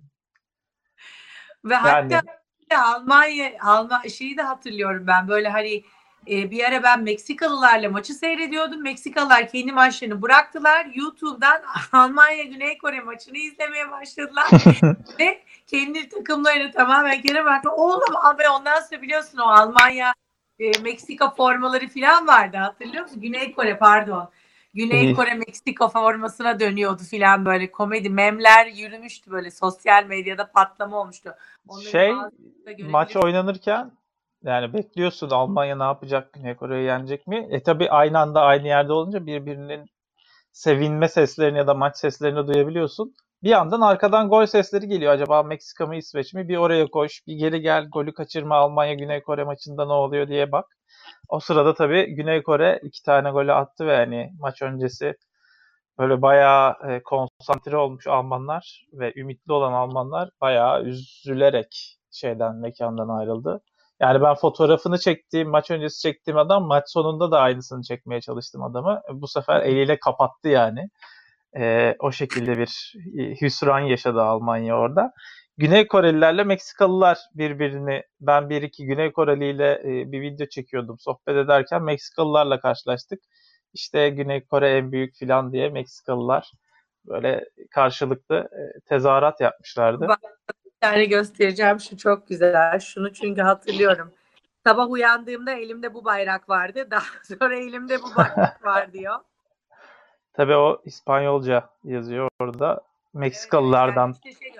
[1.65, 5.83] Ve yani, hatta Almanya Alman şeyi de hatırlıyorum ben böyle hani
[6.27, 8.83] e, bir ara ben Meksikalılarla maçı seyrediyordum.
[8.83, 10.87] Meksikalılar kendi maçlarını bıraktılar.
[10.93, 14.45] YouTube'dan Almanya Güney Kore maçını izlemeye başladılar.
[15.19, 17.71] Ve kendi takımlarını tamamen geri bıraktı.
[17.71, 20.13] Oğlum abi ondan sonra biliyorsun o Almanya
[20.59, 23.21] e, Meksika formaları falan vardı hatırlıyor musun?
[23.21, 24.29] Güney Kore pardon.
[24.75, 31.35] Güney Kore Meksika formasına dönüyordu filan böyle komedi memler yürümüştü böyle sosyal medyada patlama olmuştu.
[31.67, 32.13] Onları şey
[32.79, 33.91] maç oynanırken
[34.43, 37.47] yani bekliyorsun Almanya ne yapacak Güney Kore'yi yenecek mi?
[37.51, 39.85] E tabi aynı anda aynı yerde olunca birbirinin
[40.51, 43.15] sevinme seslerini ya da maç seslerini duyabiliyorsun.
[43.43, 45.13] Bir yandan arkadan gol sesleri geliyor.
[45.13, 46.47] Acaba Meksika mı İsveç mi?
[46.49, 50.51] Bir oraya koş, bir geri gel, golü kaçırma Almanya Güney Kore maçında ne oluyor diye
[50.51, 50.65] bak.
[51.29, 55.15] O sırada tabii Güney Kore iki tane golü attı ve hani maç öncesi
[55.99, 63.61] böyle bayağı e, konsantre olmuş Almanlar ve ümitli olan Almanlar bayağı üzülerek şeyden mekandan ayrıldı.
[64.01, 69.01] Yani ben fotoğrafını çektiğim, maç öncesi çektiğim adam maç sonunda da aynısını çekmeye çalıştım adamı.
[69.13, 70.89] Bu sefer eliyle kapattı yani.
[71.57, 72.93] E, o şekilde bir
[73.41, 75.13] hüsran yaşadı Almanya orada.
[75.57, 81.35] Güney Korelilerle Meksikalılar birbirini ben bir iki Güney Koreli ile e, bir video çekiyordum sohbet
[81.35, 83.21] ederken Meksikalılarla karşılaştık.
[83.73, 86.51] İşte Güney Kore en büyük filan diye Meksikalılar
[87.05, 90.07] böyle karşılıklı e, tezahürat yapmışlardı.
[90.07, 90.19] Bak,
[90.65, 92.79] bir tane göstereceğim şu çok güzel.
[92.79, 94.11] Şunu çünkü hatırlıyorum.
[94.65, 96.87] Sabah uyandığımda elimde bu bayrak vardı.
[96.91, 97.05] Daha
[97.39, 99.15] sonra elimde bu bayrak var diyor.
[100.37, 102.81] Tabii o İspanyolca yazıyor orada.
[103.13, 104.09] Meksikalılardan.
[104.09, 104.53] Evet, yani işte şey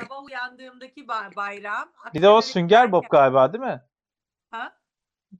[0.00, 1.88] sabah uyandığımdaki bayram.
[2.14, 3.82] Bir de o Sünger Bob galiba değil mi?
[4.50, 4.72] Ha?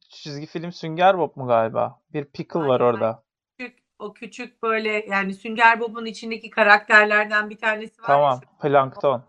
[0.08, 2.00] çizgi film Sünger Bob mu galiba?
[2.12, 3.22] Bir pickle var orada.
[3.58, 8.08] Küçük, o küçük böyle yani Sünger Bob'un içindeki karakterlerden bir tanesi var.
[8.08, 8.40] ya, Tamam.
[8.62, 9.22] Plankton.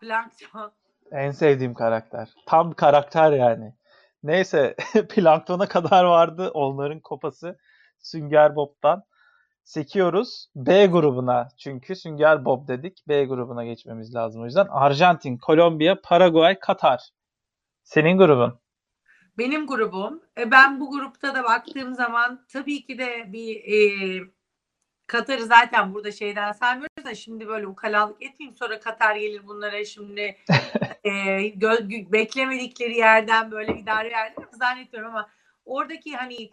[0.00, 0.72] Plankton.
[1.10, 2.28] En sevdiğim karakter.
[2.46, 3.74] Tam karakter yani.
[4.22, 4.76] Neyse
[5.08, 7.58] Plankton'a kadar vardı onların kopası.
[7.98, 9.02] Sünger Bob'tan
[9.68, 11.48] sekiyoruz B grubuna.
[11.58, 13.04] Çünkü Sünger Bob dedik.
[13.08, 14.42] B grubuna geçmemiz lazım.
[14.42, 17.10] O yüzden Arjantin, Kolombiya, Paraguay, Katar.
[17.82, 18.60] Senin grubun.
[19.38, 20.22] Benim grubum.
[20.38, 23.78] E, ben bu grupta da baktığım zaman tabii ki de bir e,
[25.06, 30.20] Katar'ı zaten burada şeyden saymıyoruz da şimdi böyle ukalalık etmeyeyim sonra Katar gelir bunlara şimdi
[31.04, 31.10] e,
[31.48, 35.28] gö- beklemedikleri yerden böyle idare yerler zannetmiyorum ama
[35.64, 36.50] oradaki hani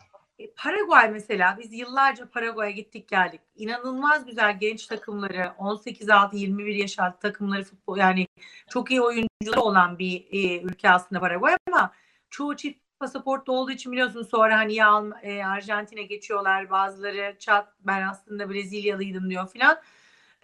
[0.55, 3.41] Paraguay mesela biz yıllarca Paraguay'a gittik geldik.
[3.55, 8.27] İnanılmaz güzel genç takımları 18 altı 21 yaş altı takımları futbol yani
[8.69, 11.91] çok iyi oyuncuları olan bir e, ülke aslında Paraguay ama
[12.29, 18.01] çoğu çift pasaportlu olduğu için biliyorsunuz sonra hani ya e, Arjantin'e geçiyorlar bazıları çat ben
[18.01, 19.77] aslında Brezilyalıydım diyor filan.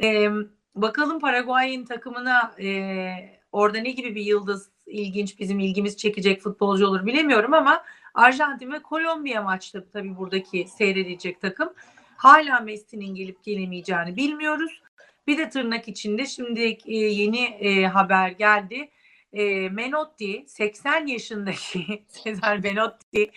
[0.04, 0.30] E,
[0.76, 7.06] bakalım Paraguay'ın takımına e, orada ne gibi bir yıldız ilginç bizim ilgimiz çekecek futbolcu olur
[7.06, 11.74] bilemiyorum ama Arjantin ve Kolombiya maçta tabii buradaki seyredilecek takım.
[12.18, 14.82] Hala Messi'nin gelip gelemeyeceğini bilmiyoruz.
[15.28, 18.90] Bir de tırnak içinde şimdi e, yeni e, haber geldi.
[19.34, 23.32] E, Menotti 80 yaşındaki Cesar Menotti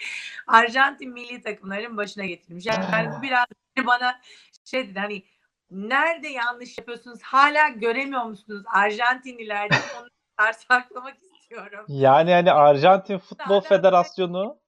[0.46, 2.66] Arjantin milli takımların başına getirilmiş.
[2.66, 3.46] Yani, bu biraz
[3.86, 4.20] bana
[4.64, 5.22] şey dedi hani
[5.70, 10.08] nerede yanlış yapıyorsunuz hala göremiyor musunuz Arjantinliler diye onu
[10.68, 11.84] saklamak istiyorum.
[11.88, 14.63] Yani hani Arjantin Futbol Federasyonu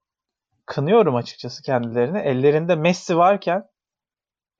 [0.66, 2.18] kınıyorum açıkçası kendilerini.
[2.18, 3.68] Ellerinde Messi varken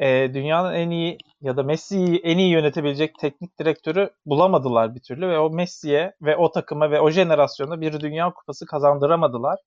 [0.00, 5.28] e, dünyanın en iyi ya da Messi'yi en iyi yönetebilecek teknik direktörü bulamadılar bir türlü
[5.28, 9.58] ve o Messi'ye ve o takıma ve o jenerasyona bir dünya kupası kazandıramadılar.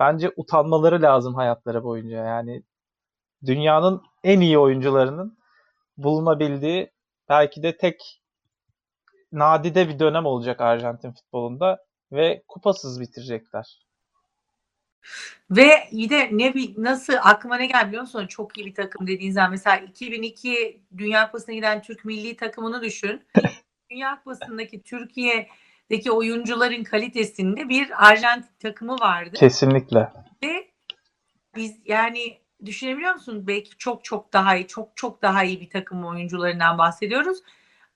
[0.00, 2.24] Bence utanmaları lazım hayatları boyunca.
[2.24, 2.62] Yani
[3.46, 5.38] dünyanın en iyi oyuncularının
[5.96, 6.90] bulunabildiği
[7.28, 8.22] belki de tek
[9.32, 11.78] nadide bir dönem olacak Arjantin futbolunda
[12.12, 13.78] ve kupasız bitirecekler.
[15.50, 18.26] Ve bir de ne bi- nasıl aklıma ne geldi biliyor musun?
[18.26, 23.22] Çok iyi bir takım dediğin zaman mesela 2002 Dünya Kupası'na giden Türk milli takımını düşün.
[23.90, 29.36] Dünya Kupası'ndaki Türkiye'deki oyuncuların kalitesinde bir Arjantin takımı vardı.
[29.36, 30.12] Kesinlikle.
[30.42, 30.68] Ve
[31.56, 33.46] biz yani düşünebiliyor musun?
[33.46, 37.38] Belki çok çok daha iyi, çok çok daha iyi bir takım oyuncularından bahsediyoruz.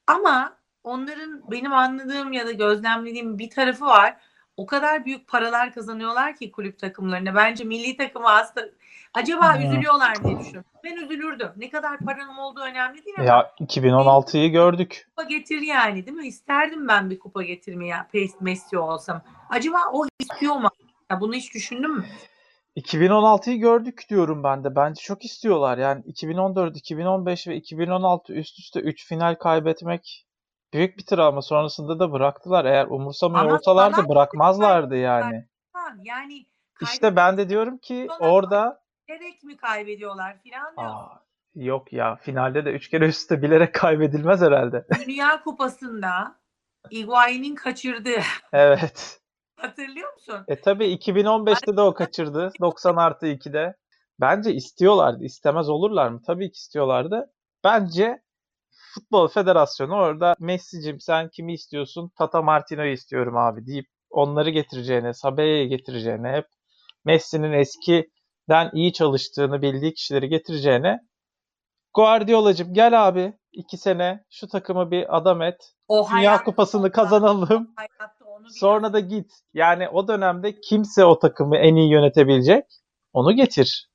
[0.07, 4.17] Ama onların benim anladığım ya da gözlemlediğim bir tarafı var.
[4.57, 7.35] O kadar büyük paralar kazanıyorlar ki kulüp takımlarına.
[7.35, 8.67] Bence milli takımı aslında
[9.15, 9.63] acaba Hmm.
[9.65, 10.71] üzülüyorlar diye düşünüyorum.
[10.85, 11.49] Ben üzülürdüm.
[11.57, 15.07] Ne kadar paranın olduğu önemli değil ama Ya 2016'yı gördük.
[15.09, 16.27] kupa getir yani değil mi?
[16.27, 19.23] İsterdim ben bir kupa getirmeyi Pace Messi olsam.
[19.51, 20.69] Acaba o istiyor mu?
[21.11, 22.05] Ya bunu hiç düşündün mü?
[22.77, 24.77] 2016'yı gördük diyorum ben de.
[24.77, 25.79] Bence çok istiyorlar.
[25.79, 30.26] Yani 2014, 2015 ve 2016 üst üste 3 final kaybetmek
[30.77, 31.43] büyük bir travma.
[31.43, 32.65] Sonrasında da bıraktılar.
[32.65, 35.45] Eğer umursamıyor Ama olsalardı falan- bırakmazlardı yani.
[35.73, 36.47] Tamam, Yani
[36.83, 40.91] İşte ben de diyorum ki orada kaybederek mi kaybediyorlar filan diyor.
[40.91, 41.23] Aa,
[41.55, 44.87] yok ya finalde de 3 kere üst üste bilerek kaybedilmez herhalde.
[45.07, 46.37] Dünya Kupası'nda
[46.93, 48.21] Higuain'in kaçırdığı
[48.53, 49.21] Evet.
[49.61, 50.45] hatırlıyor musun?
[50.49, 52.53] E tabii 2015'te de o kaçırdı.
[52.61, 53.77] 90 artı 2'de.
[54.21, 55.25] Bence istiyorlardı.
[55.25, 56.23] İstemez olurlar mı?
[56.27, 57.33] Tabii ki istiyorlardı.
[57.65, 58.23] Bence
[58.97, 62.11] Futbol Federasyonu orada Messi'cim sen kimi istiyorsun?
[62.19, 66.47] Tata Martino'yu istiyorum abi deyip onları getireceğine, Sabella'yı getireceğine, hep
[67.05, 71.01] Messi'nin eskiden iyi çalıştığını bildiği kişileri getireceğine
[71.95, 75.73] Guardiola'cım gel abi iki sene şu takımı bir adam et.
[75.89, 77.73] O Dünya Kupası'nı kazanalım.
[77.77, 78.51] hayatta onu biliyorum.
[78.61, 79.33] Sonra da git.
[79.55, 82.65] Yani o dönemde kimse o takımı en iyi yönetebilecek.
[83.13, 83.89] Onu getir.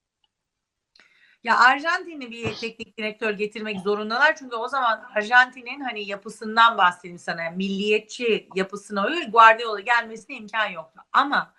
[1.43, 4.35] Ya Arjantinli bir teknik direktör getirmek zorundalar.
[4.35, 7.49] Çünkü o zaman Arjantin'in hani yapısından bahsedeyim sana.
[7.49, 9.27] Milliyetçi yapısına uyuyor.
[9.27, 11.01] Guardiola gelmesine imkan yoktu.
[11.11, 11.53] Ama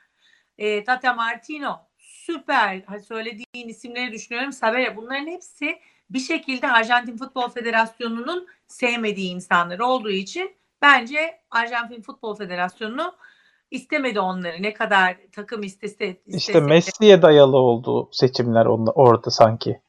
[0.59, 2.83] e, Tata Martino süper.
[3.09, 4.53] Söylediğin isimleri düşünüyorum.
[4.53, 5.79] Sabella bunların hepsi
[6.11, 13.17] bir şekilde Arjantin Futbol Federasyonu'nun sevmediği insanlar olduğu için bence Arjantin Futbol Federasyonu
[13.73, 14.63] istemedi onları.
[14.63, 19.81] Ne kadar takım istese, İşte istese de- Messi'ye dayalı olduğu seçimler onda, orada sanki.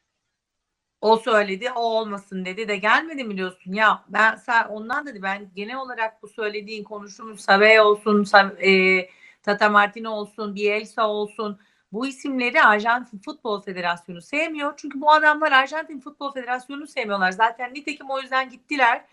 [1.01, 3.73] O söyledi, o olmasın dedi de gelmedi mi diyorsun?
[3.73, 9.09] Ya ben sen ondan dedi ben genel olarak bu söylediğin konuştuğumuz Sabe olsun, Sa- e,
[9.43, 11.59] Tata Martino olsun, Bielsa olsun
[11.93, 14.73] bu isimleri Arjantin Futbol Federasyonu sevmiyor.
[14.77, 17.31] Çünkü bu adamlar Arjantin Futbol Federasyonu'nu sevmiyorlar.
[17.31, 19.05] Zaten nitekim o yüzden gittiler.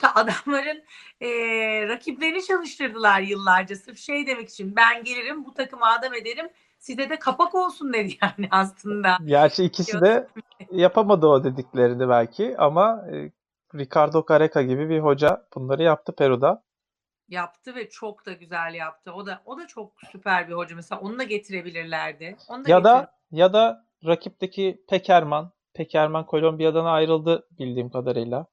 [0.00, 0.82] Ta adamların
[1.20, 1.28] e,
[1.88, 3.76] rakiplerini çalıştırdılar yıllarca.
[3.76, 8.48] Sırf şey demek için ben gelirim bu takımı adam ederim sitede kapak olsun dedi yani
[8.50, 9.16] aslında.
[9.24, 10.26] Gerçi ikisi de
[10.70, 13.30] yapamadı o dediklerini belki ama e,
[13.74, 16.62] Ricardo Careca gibi bir hoca bunları yaptı Peru'da.
[17.32, 19.12] Yaptı ve çok da güzel yaptı.
[19.12, 21.00] O da o da çok süper bir hoca mesela.
[21.00, 22.36] Onu da getirebilirlerdi.
[22.48, 28.46] Onu da ya da ya da rakipteki Pekerman, Pekerman Kolombiya'dan ayrıldı bildiğim kadarıyla.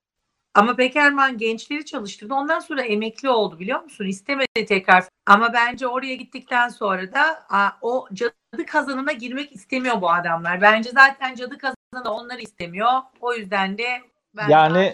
[0.54, 2.34] Ama Pekerman gençleri çalıştırdı.
[2.34, 4.06] Ondan sonra emekli oldu biliyor musun?
[4.06, 5.04] İstemedi tekrar.
[5.28, 10.62] Ama bence oraya gittikten sonra da a, o cadı kazanına girmek istemiyor bu adamlar.
[10.62, 12.92] Bence zaten cadı kazanı onları istemiyor.
[13.22, 13.88] O yüzden de
[14.36, 14.94] ben yani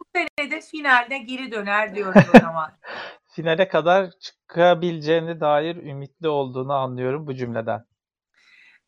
[0.00, 2.72] bu sene de finalde geri döner diyorum o zaman.
[3.36, 7.84] Finale kadar çıkabileceğine dair ümitli olduğunu anlıyorum bu cümleden.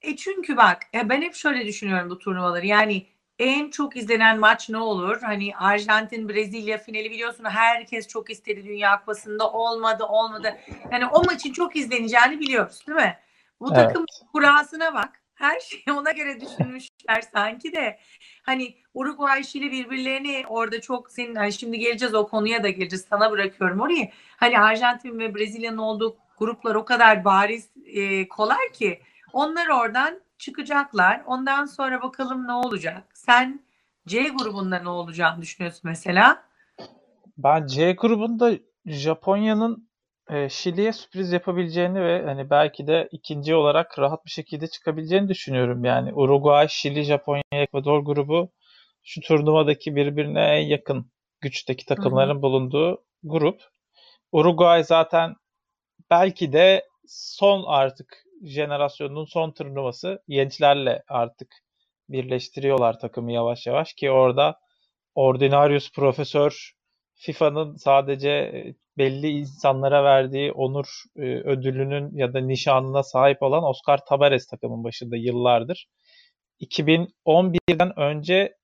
[0.03, 2.67] E çünkü bak ya ben hep şöyle düşünüyorum bu turnuvaları.
[2.67, 3.07] Yani
[3.39, 5.21] en çok izlenen maç ne olur?
[5.23, 10.57] Hani Arjantin Brezilya finali biliyorsun herkes çok istedi Dünya Kupası'nda olmadı olmadı.
[10.93, 13.19] Yani o maçın çok izleneceğini biliyoruz değil mi?
[13.61, 13.85] Bu evet.
[13.85, 15.23] takım kurasına bak.
[15.39, 17.99] Her şeyi ona göre düşünmüşler sanki de.
[18.43, 23.07] Hani Uruguay Şili birbirlerini orada çok senin hani şimdi geleceğiz o konuya da geleceğiz.
[23.11, 24.09] Sana bırakıyorum orayı.
[24.37, 29.01] Hani Arjantin ve Brezilya'nın olduğu gruplar o kadar bariz e, kolay ki
[29.33, 31.23] onlar oradan çıkacaklar.
[31.27, 33.05] Ondan sonra bakalım ne olacak.
[33.15, 33.61] Sen
[34.07, 36.43] C grubunda ne olacağını düşünüyorsun mesela?
[37.39, 38.53] Ben C grubunda
[38.87, 39.88] Japonya'nın
[40.31, 45.85] e, Şili'ye sürpriz yapabileceğini ve hani belki de ikinci olarak rahat bir şekilde çıkabileceğini düşünüyorum.
[45.85, 48.53] Yani Uruguay, Şili, Japonya, Ekvador grubu
[49.05, 52.43] şu turnuvadaki birbirine en yakın güçteki takımların Hı-hı.
[52.43, 53.63] bulunduğu grup.
[54.33, 55.35] Uruguay zaten
[56.11, 61.49] belki de son artık jenerasyonun son turnuvası gençlerle artık
[62.09, 64.61] birleştiriyorlar takımı yavaş yavaş ki orada
[65.15, 66.73] Ordinarius Profesör
[67.15, 74.05] FIFA'nın sadece e, belli insanlara verdiği onur e, ödülünün ya da nişanına sahip olan Oscar
[74.05, 75.89] Tabares takımın başında yıllardır.
[76.61, 78.57] 2011'den önce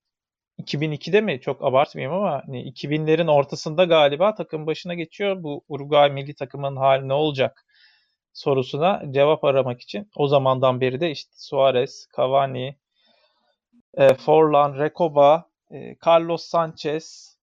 [0.59, 5.43] 2002'de mi çok abartmayayım ama hani 2000'lerin ortasında galiba takım başına geçiyor.
[5.43, 7.65] Bu Uruguay milli takımın hali ne olacak
[8.33, 12.77] sorusuna cevap aramak için o zamandan beri de işte Suarez, Cavani,
[13.95, 17.34] e, Forlan, Recoba, e, Carlos Sanchez,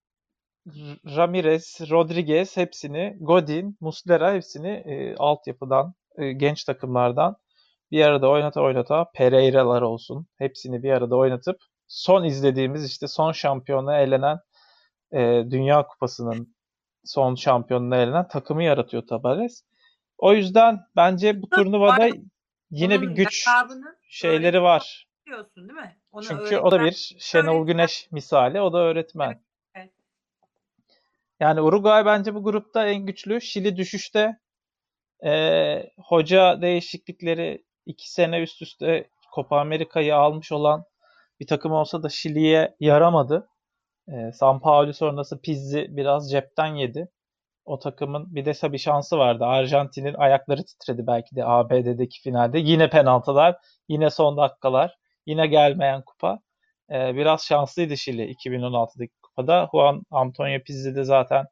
[1.16, 7.36] Ramirez, Rodriguez hepsini, Godin, Muslera hepsini e, altyapıdan, e, genç takımlardan
[7.92, 10.28] bir arada oynata oynata Pereira'lar olsun.
[10.38, 14.40] Hepsini bir arada oynatıp son izlediğimiz işte son şampiyona elenen
[15.12, 15.20] e,
[15.52, 16.56] Dünya Kupası'nın
[17.04, 19.64] son şampiyonuna elenen takımı yaratıyor Tabares.
[20.18, 22.10] O yüzden bence bu turnuvada
[22.72, 23.46] yine bir güç
[24.10, 25.08] şeyleri var.
[25.26, 25.98] Diyorsun değil mi?
[26.12, 27.66] Onu Çünkü öğretmen, o da bir Şenol.
[27.66, 29.28] Güneş misali, o da öğretmen.
[29.28, 29.51] Evet.
[31.42, 33.42] Yani Uruguay bence bu grupta en güçlü.
[33.42, 34.38] Şili düşüşte.
[35.26, 40.84] Ee, hoca değişiklikleri iki sene üst üste Copa Amerika'yı almış olan
[41.40, 43.50] bir takım olsa da Şili'ye yaramadı.
[44.08, 47.08] Ee, San Paulo sonrası Pizzi biraz cepten yedi
[47.66, 49.46] o takımın bir de tabii şansı vardı.
[49.46, 52.60] Arjantin'in ayakları titredi belki de ABD'deki finalde.
[52.60, 53.58] Yine penaltılar,
[53.90, 56.40] yine son dakikalar, yine gelmeyen kupa.
[56.92, 59.70] Ee, biraz şanslıydı Şili 2016'daki kupada.
[59.72, 61.46] Juan Antonio Pizzi de zaten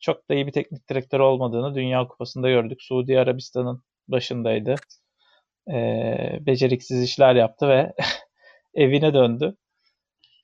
[0.00, 2.82] çok da iyi bir teknik direktör olmadığını Dünya Kupası'nda gördük.
[2.82, 4.74] Suudi Arabistan'ın başındaydı.
[5.68, 7.92] Ee, beceriksiz işler yaptı ve
[8.74, 9.56] evine döndü.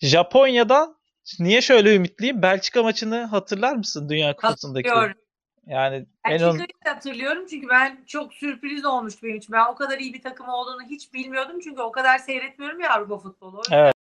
[0.01, 0.99] Japonya'dan
[1.41, 2.43] Niye şöyle ümitliyim?
[2.43, 4.89] Belçika maçını hatırlar mısın Dünya Kupası'ndaki?
[4.89, 5.21] Hatırlıyorum.
[5.67, 6.61] Yani en on...
[6.85, 9.53] hatırlıyorum çünkü ben çok sürpriz olmuştu benim için.
[9.53, 13.19] Ben o kadar iyi bir takım olduğunu hiç bilmiyordum çünkü o kadar seyretmiyorum ya Avrupa
[13.19, 13.63] futbolu.
[13.71, 13.95] evet.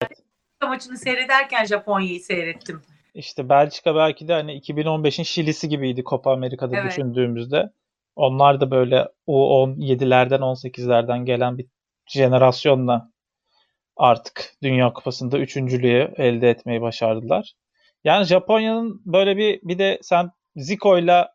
[0.65, 2.81] Maçını seyrederken Japonya'yı seyrettim.
[3.13, 6.91] İşte Belçika belki de hani 2015'in Şili'si gibiydi Copa Amerika'da evet.
[6.91, 7.69] düşündüğümüzde.
[8.15, 11.65] Onlar da böyle o 17'lerden 18'lerden gelen bir
[12.05, 13.11] jenerasyonla
[13.97, 17.53] artık Dünya Kupası'nda üçüncülüğü elde etmeyi başardılar.
[18.03, 21.33] Yani Japonya'nın böyle bir bir de sen Zico'yla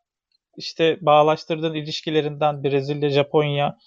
[0.56, 3.78] işte bağlaştırdığın ilişkilerinden Brezilya, Japonya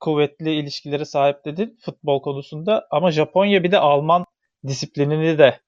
[0.00, 4.24] kuvvetli ilişkileri sahip dedin futbol konusunda ama Japonya bir de Alman
[4.66, 5.60] disiplinini de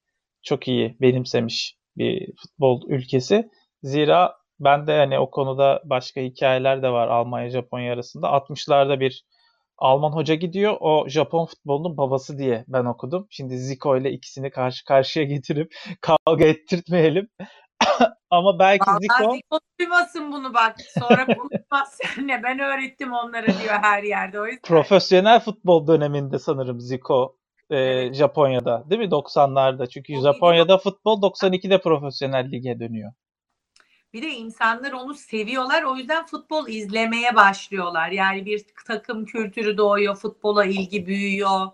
[0.42, 3.50] çok iyi benimsemiş bir futbol ülkesi.
[3.82, 8.26] Zira ben de hani o konuda başka hikayeler de var Almanya Japonya arasında.
[8.26, 9.24] 60'larda bir
[9.78, 10.76] Alman hoca gidiyor.
[10.80, 13.26] O Japon futbolunun babası diye ben okudum.
[13.30, 17.28] Şimdi Zico ile ikisini karşı karşıya getirip kavga ettirtmeyelim.
[18.30, 19.34] Ama belki Vallahi Zico...
[19.34, 20.76] Zico duymasın bunu bak.
[20.98, 22.42] Sonra konuşmaz seninle.
[22.42, 24.40] Ben öğrettim onları diyor her yerde.
[24.40, 24.62] O yüzden...
[24.62, 27.36] Profesyonel futbol döneminde sanırım Zico
[27.70, 28.14] e.
[28.14, 29.88] Japonya'da değil mi 90'larda?
[29.88, 33.12] Çünkü Japonya'da futbol 92'de profesyonel lige dönüyor.
[34.12, 35.82] Bir de insanlar onu seviyorlar.
[35.82, 38.10] O yüzden futbol izlemeye başlıyorlar.
[38.10, 41.66] Yani bir takım kültürü doğuyor, futbola ilgi büyüyor.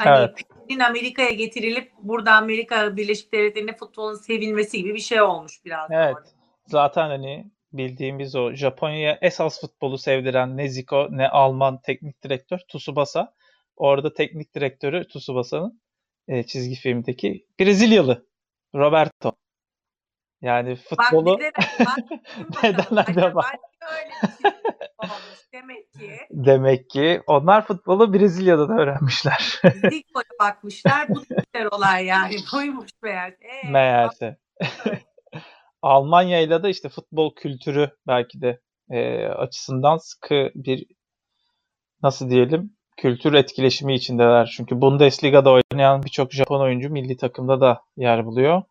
[0.00, 0.30] Hani
[0.70, 0.86] evet.
[0.88, 5.90] Amerika'ya getirilip burada Amerika Birleşik Devletleri'nde futbolun sevilmesi gibi bir şey olmuş biraz.
[5.90, 6.16] Evet.
[6.16, 6.28] Orada.
[6.66, 13.34] Zaten hani bildiğimiz o Japonya'ya esas futbolu sevdiren ne Zico ne Alman teknik direktör Tsubasa.
[13.76, 15.80] Orada teknik direktörü Tsubasa'nın
[16.28, 18.26] e, çizgi filmdeki Brezilyalı
[18.74, 19.32] Roberto.
[20.40, 21.38] Yani futbolu
[22.62, 23.56] nedenler var.
[25.52, 26.10] demek ki.
[26.30, 29.60] Demek ki onlar futbolu Brezilya'dan öğrenmişler.
[29.74, 31.08] Zico'ya bakmışlar.
[31.08, 32.36] Bu tür olay yani.
[32.52, 33.36] Buymuş meğerse.
[33.64, 34.36] Ee, meğerse.
[35.82, 38.60] Almanya ile de işte futbol kültürü belki de
[38.90, 40.86] e, açısından sıkı bir
[42.02, 44.52] nasıl diyelim kültür etkileşimi içindeler.
[44.56, 48.62] Çünkü Bundesliga'da oynayan birçok Japon oyuncu milli takımda da yer buluyor.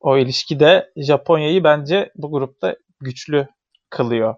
[0.00, 3.48] O ilişki de Japonya'yı bence bu grupta güçlü
[3.90, 4.34] kılıyor.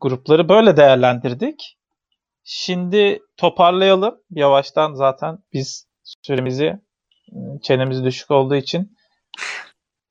[0.00, 1.78] Grupları böyle değerlendirdik.
[2.44, 4.20] Şimdi toparlayalım.
[4.30, 5.88] Yavaştan zaten biz
[6.22, 6.80] süremizi
[7.62, 8.96] çenemiz düşük olduğu için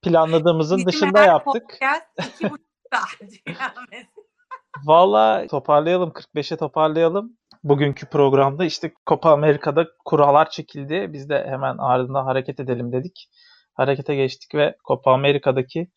[0.01, 1.77] planladığımızın Bizim dışında yaptık.
[4.85, 7.37] Valla toparlayalım 45'e toparlayalım.
[7.65, 11.09] Bugünkü programda işte Copa Amerika'da kurallar çekildi.
[11.13, 13.29] Biz de hemen ardından hareket edelim dedik.
[13.73, 15.87] Harekete geçtik ve Copa Amerika'daki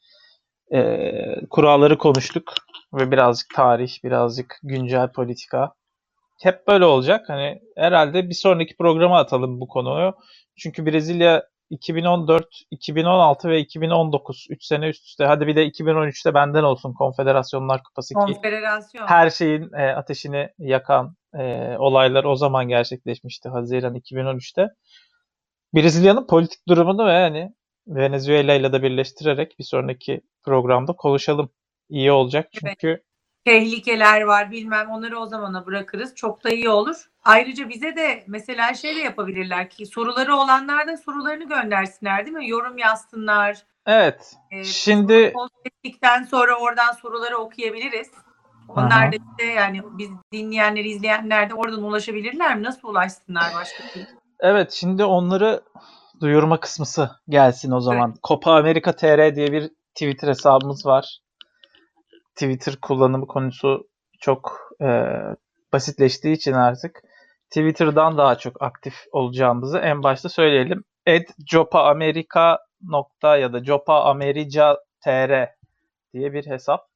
[0.75, 1.13] e,
[1.51, 2.55] kuralları konuştuk.
[2.95, 5.73] Ve birazcık tarih, birazcık güncel politika.
[6.43, 7.25] Hep böyle olacak.
[7.29, 10.15] Hani herhalde bir sonraki programa atalım bu konuyu.
[10.59, 15.25] Çünkü Brezilya 2014, 2016 ve 2019 3 sene üst üste.
[15.25, 18.21] Hadi bir de 2013'te benden olsun Konfederasyonlar Kupası ki.
[18.21, 19.07] Konfederasyon.
[19.07, 24.69] Her şeyin e, ateşini yakan e, olaylar o zaman gerçekleşmişti Haziran 2013'te.
[25.75, 27.53] Brezilya'nın politik durumunu ve yani
[27.87, 31.51] Venezuela ile de birleştirerek bir sonraki programda konuşalım.
[31.89, 33.03] İyi olacak çünkü evet
[33.49, 36.15] tehlikeler var bilmem onları o zamana bırakırız.
[36.15, 36.97] Çok da iyi olur.
[37.29, 42.49] Ayrıca bize de mesela şey de yapabilirler ki soruları olanlar da sorularını göndersinler değil mi?
[42.49, 43.63] Yorum yazsınlar.
[43.87, 44.37] Evet.
[44.51, 48.11] Ee, Şimdi ettikten sonra oradan soruları okuyabiliriz.
[48.69, 49.13] Onlar Aha.
[49.13, 52.63] da işte yani biz dinleyenler, izleyenler de oradan ulaşabilirler mi?
[52.63, 54.07] Nasıl ulaşsınlar başka bir?
[54.41, 55.61] Evet, şimdi onları
[56.21, 58.11] duyurma kısmısı gelsin o zaman.
[58.11, 58.23] Evet.
[58.25, 61.19] Copa America TR diye bir Twitter hesabımız var.
[62.35, 63.89] Twitter kullanımı konusu
[64.21, 64.87] çok e,
[65.73, 67.03] basitleştiği için artık
[67.51, 70.85] Twitter'dan daha çok aktif olacağımızı en başta söyleyelim.
[71.07, 75.49] Ed Jopa Amerika nokta ya da Jopa America TR
[76.13, 76.89] diye bir hesap.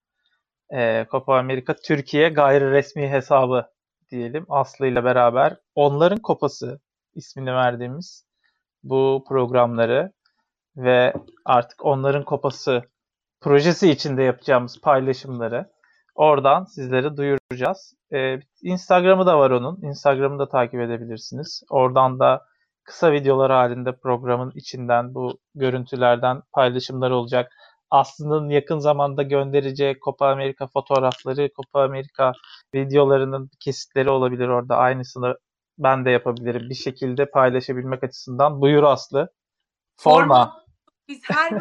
[0.75, 3.67] E, Copa Amerika Türkiye gayri resmi hesabı
[4.11, 5.57] diyelim Aslı ile beraber.
[5.75, 6.81] Onların kopası
[7.15, 8.27] ismini verdiğimiz
[8.83, 10.13] bu programları
[10.77, 11.13] ve
[11.45, 12.83] artık onların kopası
[13.41, 15.71] projesi içinde yapacağımız paylaşımları
[16.15, 17.95] oradan sizlere duyuracağız.
[18.13, 19.83] Ee, Instagram'ı da var onun.
[19.83, 21.63] Instagram'ı da takip edebilirsiniz.
[21.71, 22.47] Oradan da
[22.85, 27.53] kısa videolar halinde programın içinden bu görüntülerden paylaşımlar olacak.
[27.91, 32.33] Aslı'nın yakın zamanda göndereceği Copa Amerika fotoğrafları, Copa Amerika
[32.75, 34.77] videolarının kesitleri olabilir orada.
[34.77, 35.37] Aynısını
[35.79, 36.71] ben de yapabilirim.
[36.71, 38.61] Bir şekilde paylaşabilmek açısından.
[38.61, 39.29] Buyur Aslı.
[39.97, 40.21] Forma.
[40.21, 40.65] Forma.
[41.09, 41.53] Biz her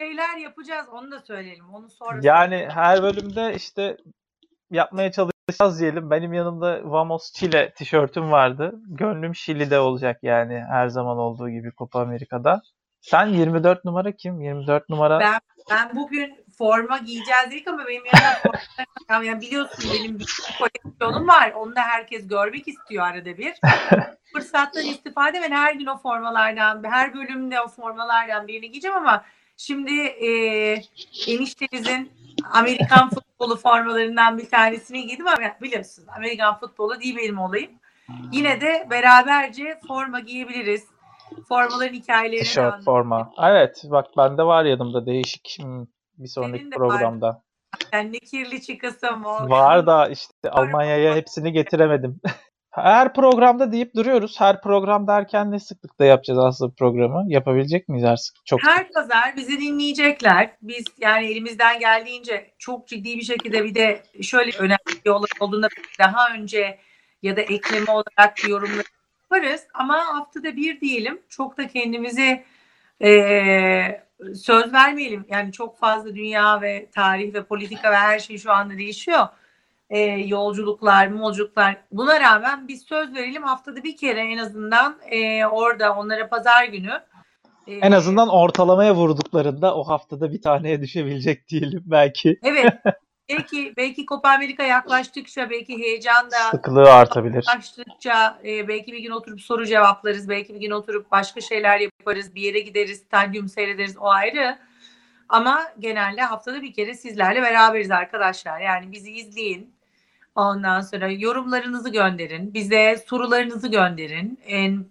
[0.00, 1.74] şeyler yapacağız onu da söyleyelim.
[1.74, 2.70] Onu sonra Yani söyleyelim.
[2.70, 3.96] her bölümde işte
[4.70, 6.10] yapmaya çalışacağız diyelim.
[6.10, 8.74] Benim yanımda Vamos Chile tişörtüm vardı.
[8.88, 12.62] Gönlüm Şili'de olacak yani her zaman olduğu gibi Copa Amerika'da.
[13.00, 14.40] Sen 24 numara kim?
[14.40, 15.20] 24 numara.
[15.20, 15.40] Ben,
[15.70, 18.58] ben bugün forma giyeceğiz dedik ama benim yanımda
[19.08, 20.26] forma yani biliyorsun benim bir
[20.58, 21.52] koleksiyonum var.
[21.52, 23.54] Onu da herkes görmek istiyor arada bir.
[24.32, 29.24] Fırsattan istifade ben her gün o formalardan, her bölümde o formalardan birini giyeceğim ama
[29.56, 30.28] Şimdi e,
[31.26, 32.12] eniştenizin
[32.52, 37.70] Amerikan futbolu formalarından bir tanesini giydim ama biliyorsunuz Amerikan futbolu değil benim olayım.
[38.32, 40.84] Yine de beraberce forma giyebiliriz.
[41.48, 43.32] Formaların hikayelerini Tişört, forma.
[43.38, 45.86] Evet bak bende var yanımda değişik hmm,
[46.18, 47.26] bir sonraki programda.
[47.26, 47.36] Var.
[47.92, 49.50] Yani ne kirli çıkasım o.
[49.50, 52.20] Var da işte Almanya'ya hepsini getiremedim.
[52.76, 54.40] Her programda deyip duruyoruz.
[54.40, 57.24] Her program derken ne sıklıkta yapacağız aslında programı?
[57.26, 58.36] Yapabilecek miyiz her sık?
[58.46, 60.50] Çok Her pazar bizi dinleyecekler.
[60.62, 65.68] Biz yani elimizden geldiğince çok ciddi bir şekilde bir de şöyle önemli bir olay olduğunda
[65.98, 66.78] daha önce
[67.22, 68.84] ya da ekleme olarak yorumlar
[69.22, 69.66] yaparız.
[69.74, 71.22] Ama haftada bir diyelim.
[71.28, 72.44] Çok da kendimizi
[73.02, 73.10] e,
[74.34, 75.24] söz vermeyelim.
[75.28, 79.26] Yani çok fazla dünya ve tarih ve politika ve her şey şu anda değişiyor
[79.90, 81.76] e, yolculuklar, molculuklar.
[81.92, 87.02] Buna rağmen biz söz verelim haftada bir kere en azından e, orada onlara pazar günü
[87.66, 92.38] En azından ortalamaya vurduklarında o haftada bir taneye düşebilecek diyelim belki.
[92.42, 92.74] Evet.
[93.28, 97.34] belki belki Copa Amerika yaklaştıkça belki heyecan da sıklığı artabilir.
[97.34, 100.28] Yaklaştıkça e, belki bir gün oturup soru cevaplarız.
[100.28, 102.34] Belki bir gün oturup başka şeyler yaparız.
[102.34, 103.98] Bir yere gideriz, stadyum seyrederiz.
[103.98, 104.58] O ayrı.
[105.28, 108.60] Ama genelde haftada bir kere sizlerle beraberiz arkadaşlar.
[108.60, 109.75] Yani bizi izleyin.
[110.36, 112.54] Ondan sonra yorumlarınızı gönderin.
[112.54, 114.38] Bize sorularınızı gönderin.
[114.46, 114.86] En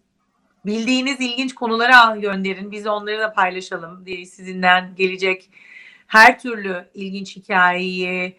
[0.65, 2.71] bildiğiniz ilginç konuları gönderin.
[2.71, 5.49] Biz onları da paylaşalım diye sizinden gelecek
[6.07, 8.37] her türlü ilginç hikayeyi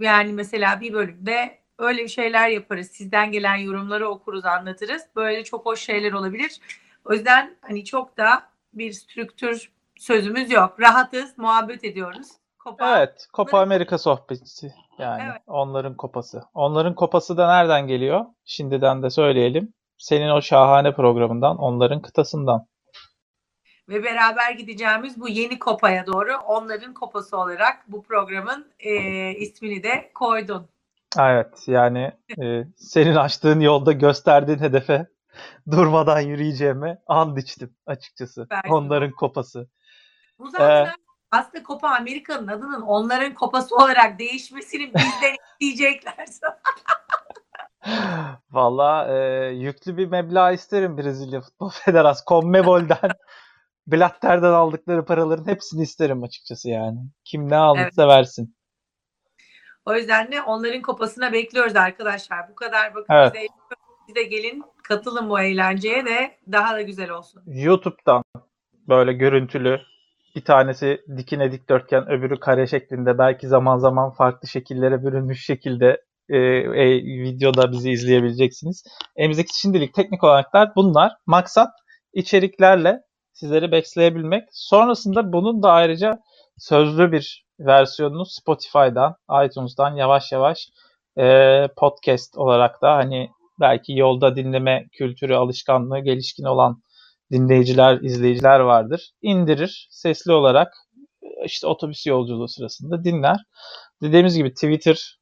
[0.00, 2.90] yani mesela bir bölümde öyle bir şeyler yaparız.
[2.90, 5.02] Sizden gelen yorumları okuruz, anlatırız.
[5.16, 6.60] Böyle çok hoş şeyler olabilir.
[7.04, 10.80] O yüzden hani çok da bir strüktür sözümüz yok.
[10.80, 12.28] Rahatız, muhabbet ediyoruz.
[12.64, 14.74] Copa evet, Copa Amerika sohbeti.
[14.98, 15.42] Yani evet.
[15.46, 16.42] onların kopası.
[16.54, 18.24] Onların kopası da nereden geliyor?
[18.44, 19.74] Şimdiden de söyleyelim.
[19.98, 22.66] Senin o şahane programından, onların kıtasından.
[23.88, 28.94] Ve beraber gideceğimiz bu yeni kopaya doğru onların kopası olarak bu programın e,
[29.30, 30.68] ismini de koydun.
[31.18, 35.06] Evet yani e, senin açtığın yolda gösterdiğin hedefe
[35.70, 38.46] durmadan yürüyeceğime and içtim açıkçası.
[38.50, 39.68] Belki onların kopası.
[40.38, 40.92] Bu zaten ee,
[41.32, 46.46] aslında Copa Amerika'nın adının onların kopası olarak değişmesini bizden isteyeceklerse.
[48.50, 52.26] Valla e, yüklü bir meblağ isterim Brezilya Futbol Federasyonu.
[52.28, 53.10] Conmebol'den
[53.86, 56.98] Blatter'den aldıkları paraların hepsini isterim açıkçası yani.
[57.24, 58.12] Kim ne aldıysa evet.
[58.12, 58.56] versin.
[59.84, 62.50] O yüzden de onların kopasına bekliyoruz arkadaşlar.
[62.50, 63.34] Bu kadar bakın evet.
[63.34, 63.46] bize,
[64.08, 67.42] bize gelin katılın bu eğlenceye de daha da güzel olsun.
[67.46, 68.24] YouTube'dan
[68.88, 69.80] böyle görüntülü
[70.36, 76.36] bir tanesi dikine dikdörtgen öbürü kare şeklinde belki zaman zaman farklı şekillere bürünmüş şekilde e,
[76.36, 78.84] e, videoda bizi izleyebileceksiniz.
[79.16, 81.12] Elimizdeki şimdilik teknik olaraklar bunlar.
[81.26, 81.70] Maksat
[82.12, 83.00] içeriklerle
[83.32, 84.42] sizleri besleyebilmek.
[84.52, 86.18] Sonrasında bunun da ayrıca
[86.58, 90.68] sözlü bir versiyonunu Spotify'dan, iTunes'dan yavaş yavaş
[91.18, 93.30] e, podcast olarak da hani
[93.60, 96.82] belki yolda dinleme kültürü, alışkanlığı gelişkin olan
[97.32, 99.10] dinleyiciler, izleyiciler vardır.
[99.22, 100.72] İndirir sesli olarak
[101.44, 103.36] işte otobüs yolculuğu sırasında dinler.
[104.02, 105.18] Dediğimiz gibi Twitter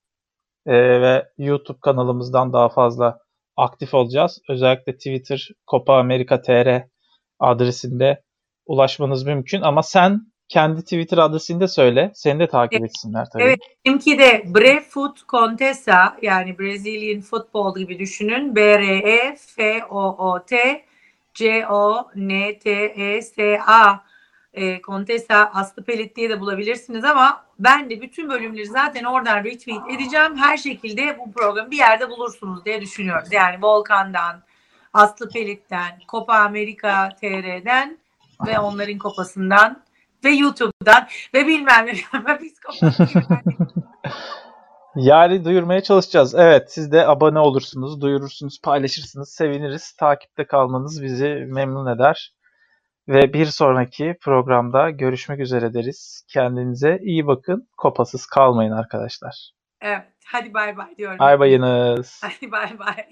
[0.66, 3.18] e, ve YouTube kanalımızdan daha fazla
[3.56, 4.38] aktif olacağız.
[4.48, 6.82] Özellikle Twitter Copa America TR
[7.38, 8.22] adresinde
[8.66, 12.11] ulaşmanız mümkün ama sen kendi Twitter adresinde söyle.
[12.14, 13.42] Seni de takip etsinler tabii.
[13.42, 13.58] Evet.
[13.86, 18.56] Benimki de Brefoot Contessa yani Brazilian Football gibi düşünün.
[18.56, 20.56] B-R-E-F-O-O-T
[21.34, 22.90] C-O-N-T-E-S-A
[24.52, 29.90] e, Contessa Aslı Pelit diye de bulabilirsiniz ama ben de bütün bölümleri zaten oradan retweet
[29.90, 30.36] edeceğim.
[30.36, 33.32] Her şekilde bu programı bir yerde bulursunuz diye düşünüyoruz.
[33.32, 34.42] Yani Volkan'dan,
[34.92, 37.98] Aslı Pelit'ten, Copa Amerika TR'den
[38.46, 39.82] ve onların kopasından
[40.24, 41.92] ve YouTube'dan ve bilmem ne.
[42.40, 42.60] Biz
[44.97, 46.34] Yani duyurmaya çalışacağız.
[46.34, 49.93] Evet siz de abone olursunuz, duyurursunuz, paylaşırsınız, seviniriz.
[49.93, 52.34] Takipte kalmanız bizi memnun eder.
[53.09, 56.24] Ve bir sonraki programda görüşmek üzere deriz.
[56.28, 57.68] Kendinize iyi bakın.
[57.76, 59.51] Kopasız kalmayın arkadaşlar.
[59.80, 60.03] Evet.
[60.26, 61.18] Hadi bay bay diyorum.
[61.18, 62.20] Bay bayınız.
[62.24, 63.07] Hadi bay bay.